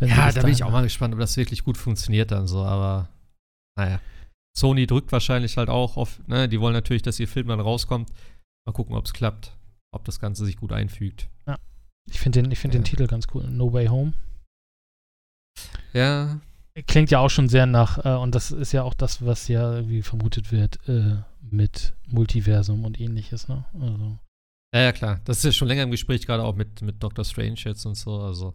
[0.00, 3.08] ja, da bin ich auch mal gespannt, ob das wirklich gut funktioniert dann so, aber
[3.76, 4.00] naja.
[4.56, 8.10] Sony drückt wahrscheinlich halt auch auf, ne, die wollen natürlich, dass ihr Film dann rauskommt.
[8.66, 9.56] Mal gucken, ob es klappt,
[9.94, 11.28] ob das Ganze sich gut einfügt.
[11.46, 11.58] Ja.
[12.10, 12.80] Ich finde den, find ja.
[12.80, 13.44] den Titel ganz cool.
[13.44, 14.12] No Way Home.
[15.92, 16.40] Ja.
[16.86, 19.74] Klingt ja auch schon sehr nach, äh, und das ist ja auch das, was ja
[19.74, 23.64] irgendwie vermutet wird, äh, mit Multiversum und ähnliches, ne?
[23.74, 24.18] Also.
[24.74, 25.20] Ja, ja, klar.
[25.24, 27.96] Das ist ja schon länger im Gespräch, gerade auch mit, mit Doctor Strange jetzt und
[27.96, 28.54] so, also.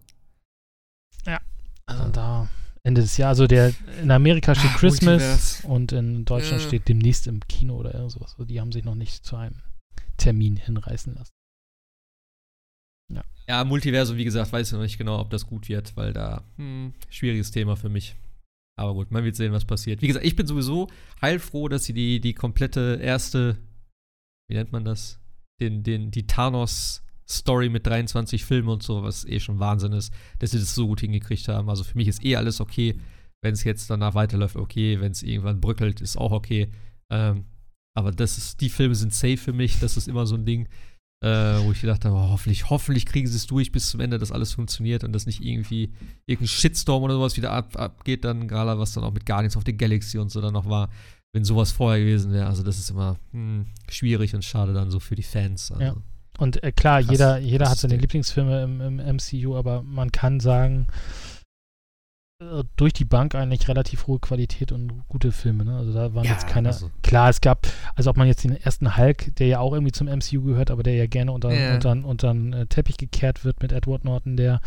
[1.25, 1.41] Ja,
[1.85, 2.47] also da
[2.83, 5.67] Ende des Jahres, also der in Amerika steht Ach, Christmas Multiverse.
[5.67, 6.67] und in Deutschland ja.
[6.67, 8.33] steht demnächst im Kino oder irgendwas.
[8.33, 9.61] Also die haben sich noch nicht zu einem
[10.17, 11.31] Termin hinreißen lassen.
[13.11, 13.23] Ja.
[13.47, 16.43] Ja, Multiversum, wie gesagt, weiß ich noch nicht genau, ob das gut wird, weil da
[16.57, 18.15] hm, schwieriges Thema für mich.
[18.75, 20.01] Aber gut, man wird sehen, was passiert.
[20.01, 20.89] Wie gesagt, ich bin sowieso
[21.21, 23.57] heilfroh, dass sie die, die komplette erste,
[24.49, 25.19] wie nennt man das?
[25.61, 30.51] Den, den, die Thanos-Story mit 23 Filmen und so, was eh schon Wahnsinn ist, dass
[30.51, 31.69] sie das so gut hingekriegt haben.
[31.69, 32.99] Also für mich ist eh alles okay.
[33.43, 34.99] Wenn es jetzt danach weiterläuft, okay.
[34.99, 36.71] Wenn es irgendwann bröckelt, ist auch okay.
[37.11, 37.45] Ähm,
[37.95, 39.79] aber das ist, die Filme sind safe für mich.
[39.79, 40.67] Das ist immer so ein Ding
[41.23, 44.19] äh, wo ich gedacht habe, oh, hoffentlich, hoffentlich kriegen sie es durch bis zum Ende,
[44.19, 45.93] dass alles funktioniert und dass nicht irgendwie
[46.25, 49.63] irgendein Shitstorm oder sowas wieder ab, abgeht, dann gerade was dann auch mit Guardians of
[49.65, 50.89] the Galaxy und so dann noch war,
[51.31, 52.47] wenn sowas vorher gewesen wäre.
[52.47, 55.71] Also das ist immer hm, schwierig und schade dann so für die Fans.
[55.71, 55.83] Also.
[55.83, 55.95] Ja.
[56.39, 60.41] Und äh, klar, Krass, jeder, jeder hat seine Lieblingsfilme im, im MCU, aber man kann
[60.41, 60.87] sagen,
[62.75, 65.65] durch die Bank eigentlich relativ hohe Qualität und gute Filme.
[65.65, 65.75] Ne?
[65.77, 66.69] Also da waren ja, jetzt keine.
[66.69, 66.89] Also.
[67.01, 70.07] Klar, es gab, also ob man jetzt den ersten Hulk, der ja auch irgendwie zum
[70.07, 71.73] MCU gehört, aber der ja gerne unter, ja.
[71.73, 74.61] unter, unter einen äh, Teppich gekehrt wird mit Edward Norton, der,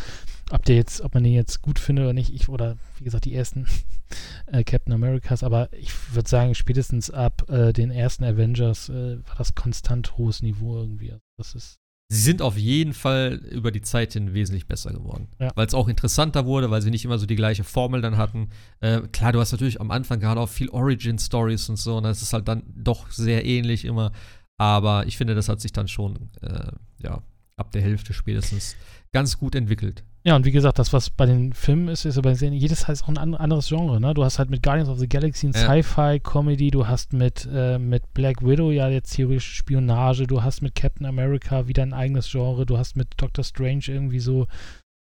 [0.50, 3.24] ob der jetzt, ob man den jetzt gut findet oder nicht, ich, oder wie gesagt,
[3.24, 3.66] die ersten
[4.52, 9.36] äh, Captain Americas, aber ich würde sagen, spätestens ab äh, den ersten Avengers äh, war
[9.38, 11.12] das konstant hohes Niveau irgendwie.
[11.12, 11.78] Also das ist
[12.08, 15.28] sie sind auf jeden Fall über die Zeit hin wesentlich besser geworden.
[15.40, 15.50] Ja.
[15.54, 18.50] Weil es auch interessanter wurde, weil sie nicht immer so die gleiche Formel dann hatten.
[18.80, 22.22] Äh, klar, du hast natürlich am Anfang gerade auch viel Origin-Stories und so, und das
[22.22, 24.12] ist halt dann doch sehr ähnlich immer.
[24.58, 26.70] Aber ich finde, das hat sich dann schon, äh,
[27.02, 27.22] ja,
[27.56, 28.76] ab der Hälfte spätestens
[29.12, 30.04] ganz gut entwickelt.
[30.26, 32.58] Ja, und wie gesagt, das, was bei den Filmen ist, ist ja bei den Serien,
[32.58, 34.12] jedes heißt auch ein anderes Genre, ne?
[34.12, 35.60] Du hast halt mit Guardians of the Galaxy ein ja.
[35.60, 40.74] Sci-Fi-Comedy, du hast mit, äh, mit Black Widow ja jetzt theoretisch Spionage, du hast mit
[40.74, 44.48] Captain America wieder ein eigenes Genre, du hast mit Doctor Strange irgendwie so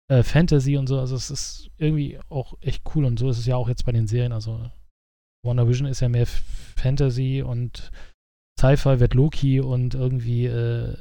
[0.09, 3.45] äh, Fantasy und so, also es ist irgendwie auch echt cool und so ist es
[3.45, 4.67] ja auch jetzt bei den Serien, also
[5.45, 7.91] WandaVision ist ja mehr Fantasy und
[8.59, 10.95] Sci-Fi wird Loki und irgendwie äh,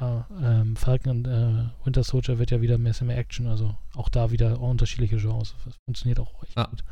[0.00, 3.76] ja, ähm, Falcon und äh, Winter Soldier wird ja wieder ein bisschen mehr Action, also
[3.94, 5.54] auch da wieder unterschiedliche Genres.
[5.64, 6.64] Das funktioniert auch echt ah.
[6.64, 6.84] gut.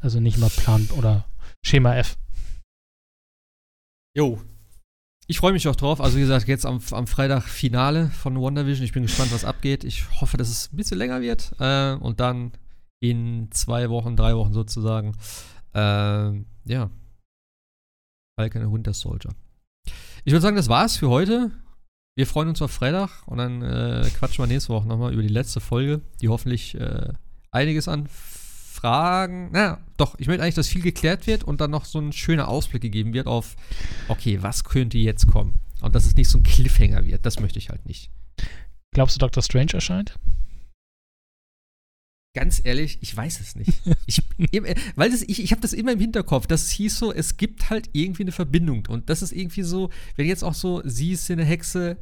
[0.00, 1.24] Also nicht mal Plan oder
[1.62, 2.18] Schema F.
[4.16, 4.40] Jo.
[5.28, 6.00] Ich freue mich auch drauf.
[6.00, 8.84] Also, wie gesagt, jetzt am, am Freitag Finale von WandaVision.
[8.84, 9.82] Ich bin gespannt, was abgeht.
[9.82, 11.52] Ich hoffe, dass es ein bisschen länger wird.
[11.58, 12.52] Äh, und dann
[13.00, 15.16] in zwei Wochen, drei Wochen sozusagen.
[15.74, 16.90] Äh, ja.
[18.38, 19.34] Falcon Winter Soldier.
[20.24, 21.50] Ich würde sagen, das war's für heute.
[22.16, 25.28] Wir freuen uns auf Freitag und dann äh, quatschen wir nächste Woche nochmal über die
[25.28, 27.12] letzte Folge, die hoffentlich äh,
[27.50, 31.84] einiges an Fragen, na doch, ich möchte eigentlich, dass viel geklärt wird und dann noch
[31.84, 33.54] so ein schöner Ausblick gegeben wird auf,
[34.08, 35.60] okay, was könnte jetzt kommen?
[35.82, 38.10] Und dass es nicht so ein Cliffhanger wird, das möchte ich halt nicht.
[38.92, 39.42] Glaubst du, Dr.
[39.42, 40.18] Strange erscheint?
[42.36, 43.72] Ganz ehrlich, ich weiß es nicht.
[44.06, 44.22] Ich,
[44.94, 46.46] weil das, ich, ich habe das immer im Hinterkopf.
[46.46, 48.84] Das hieß so, es gibt halt irgendwie eine Verbindung.
[48.88, 51.96] Und das ist irgendwie so, wenn jetzt auch so, sie ist eine Hexe,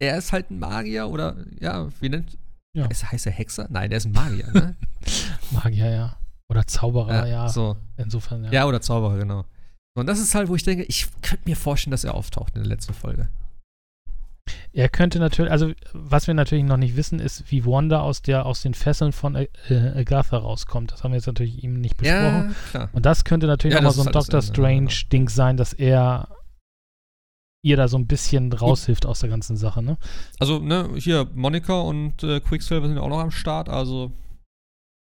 [0.00, 2.38] er ist halt ein Magier oder, ja, wie nennt.
[2.74, 2.86] Ja.
[2.86, 3.68] Ist, heißt er Hexer?
[3.70, 4.74] Nein, der ist ein Magier, ne?
[5.50, 6.16] Magier, ja.
[6.48, 7.44] Oder Zauberer, ja.
[7.44, 7.48] ja.
[7.50, 7.76] So.
[7.98, 8.52] Insofern, ja.
[8.52, 9.44] Ja, oder Zauberer, genau.
[9.94, 12.62] Und das ist halt, wo ich denke, ich könnte mir vorstellen, dass er auftaucht in
[12.62, 13.28] der letzten Folge.
[14.76, 18.44] Er könnte natürlich, also was wir natürlich noch nicht wissen, ist, wie Wanda aus, der,
[18.44, 20.90] aus den Fesseln von äh, Agatha rauskommt.
[20.90, 22.48] Das haben wir jetzt natürlich ihm nicht besprochen.
[22.50, 22.88] Ja, klar.
[22.92, 26.28] Und das könnte natürlich ja, auch mal so ein Doctor Strange-Ding sein, dass er
[27.62, 29.96] ihr da so ein bisschen raushilft aus der ganzen Sache, ne?
[30.40, 34.12] Also, ne, hier, Monika und äh, Quicksilver sind auch noch am Start, also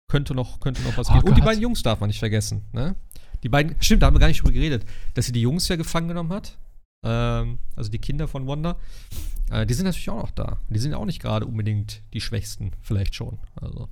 [0.09, 1.23] könnte noch, könnte noch was oh, gehen.
[1.23, 2.95] Und die beiden Jungs darf man nicht vergessen, ne?
[3.41, 5.77] Die beiden, stimmt, da haben wir gar nicht drüber geredet, dass sie die Jungs ja
[5.77, 6.57] gefangen genommen hat.
[7.03, 8.77] Ähm, also die Kinder von Wanda.
[9.49, 10.59] Äh, die sind natürlich auch noch da.
[10.69, 13.39] Die sind auch nicht gerade unbedingt die Schwächsten, vielleicht schon.
[13.55, 13.89] Also.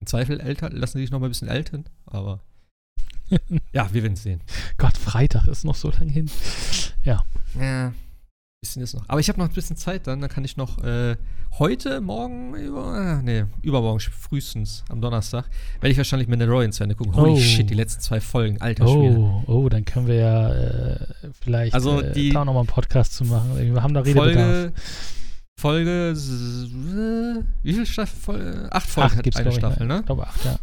[0.00, 2.40] Im Zweifel älter, lassen sie sich noch mal ein bisschen ältern, aber.
[3.72, 4.42] ja, wir werden es sehen.
[4.76, 6.30] Gott, Freitag ist noch so lang hin.
[7.04, 7.24] Ja.
[7.58, 7.92] Ja
[8.64, 9.04] bisschen ist noch.
[9.08, 11.16] Aber ich habe noch ein bisschen Zeit dann, dann kann ich noch äh,
[11.58, 15.44] heute, morgen, über, äh, nee, übermorgen frühestens am Donnerstag,
[15.80, 17.14] werde ich wahrscheinlich Mandalorian zu Ende gucken.
[17.14, 17.38] Holy oh.
[17.38, 19.42] shit, die letzten zwei Folgen, alter oh, Schwede.
[19.46, 21.06] Oh, dann können wir ja äh,
[21.40, 23.50] vielleicht also äh, die da nochmal einen Podcast zu machen.
[23.56, 24.72] Wir haben da Redebedarf.
[25.56, 28.68] Folge, Folge, wie viele Staffeln?
[28.70, 29.98] Acht Folgen acht hat eine Staffel, ne?
[30.00, 30.58] Ich glaube acht, ja.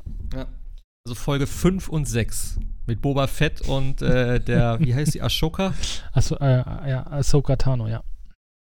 [1.07, 5.73] Also Folge 5 und 6 mit Boba Fett und äh, der, wie heißt die, Ashoka?
[6.13, 6.57] Achso, äh,
[6.89, 8.03] ja, Ahsoka Tano, ja.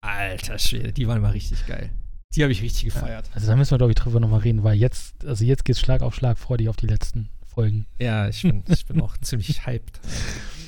[0.01, 1.91] Alter Schwede, die waren mal richtig geil.
[2.37, 3.27] Die habe ich richtig gefeiert.
[3.27, 5.81] Ja, also da müssen wir, glaube ich, drüber nochmal reden, weil jetzt, also jetzt geht's
[5.81, 7.87] Schlag auf Schlag freudig auf die letzten Folgen.
[7.99, 9.99] Ja, ich bin, ich bin auch ziemlich hyped.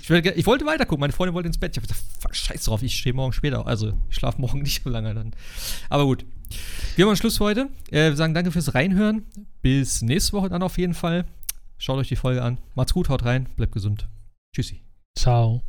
[0.03, 1.77] Ich, will, ich, wollte weiter gucken, meine Freundin wollte ins Bett.
[1.77, 3.69] Ich habe gesagt, fuck, scheiß drauf, ich stehe morgen später.
[3.69, 5.33] Also, ich schlafe morgen nicht so lange dann.
[5.89, 6.25] Aber gut.
[6.97, 7.69] Wir haben einen Schluss für heute.
[7.93, 9.23] Äh, wir sagen danke fürs Reinhören.
[9.63, 11.25] Bis nächste Woche dann auf jeden Fall.
[11.83, 12.59] Schaut euch die Folge an.
[12.77, 14.09] Macht's gut, haut rein, bleibt gesund.
[14.55, 14.85] Tschüssi.
[15.19, 15.65] Ciao.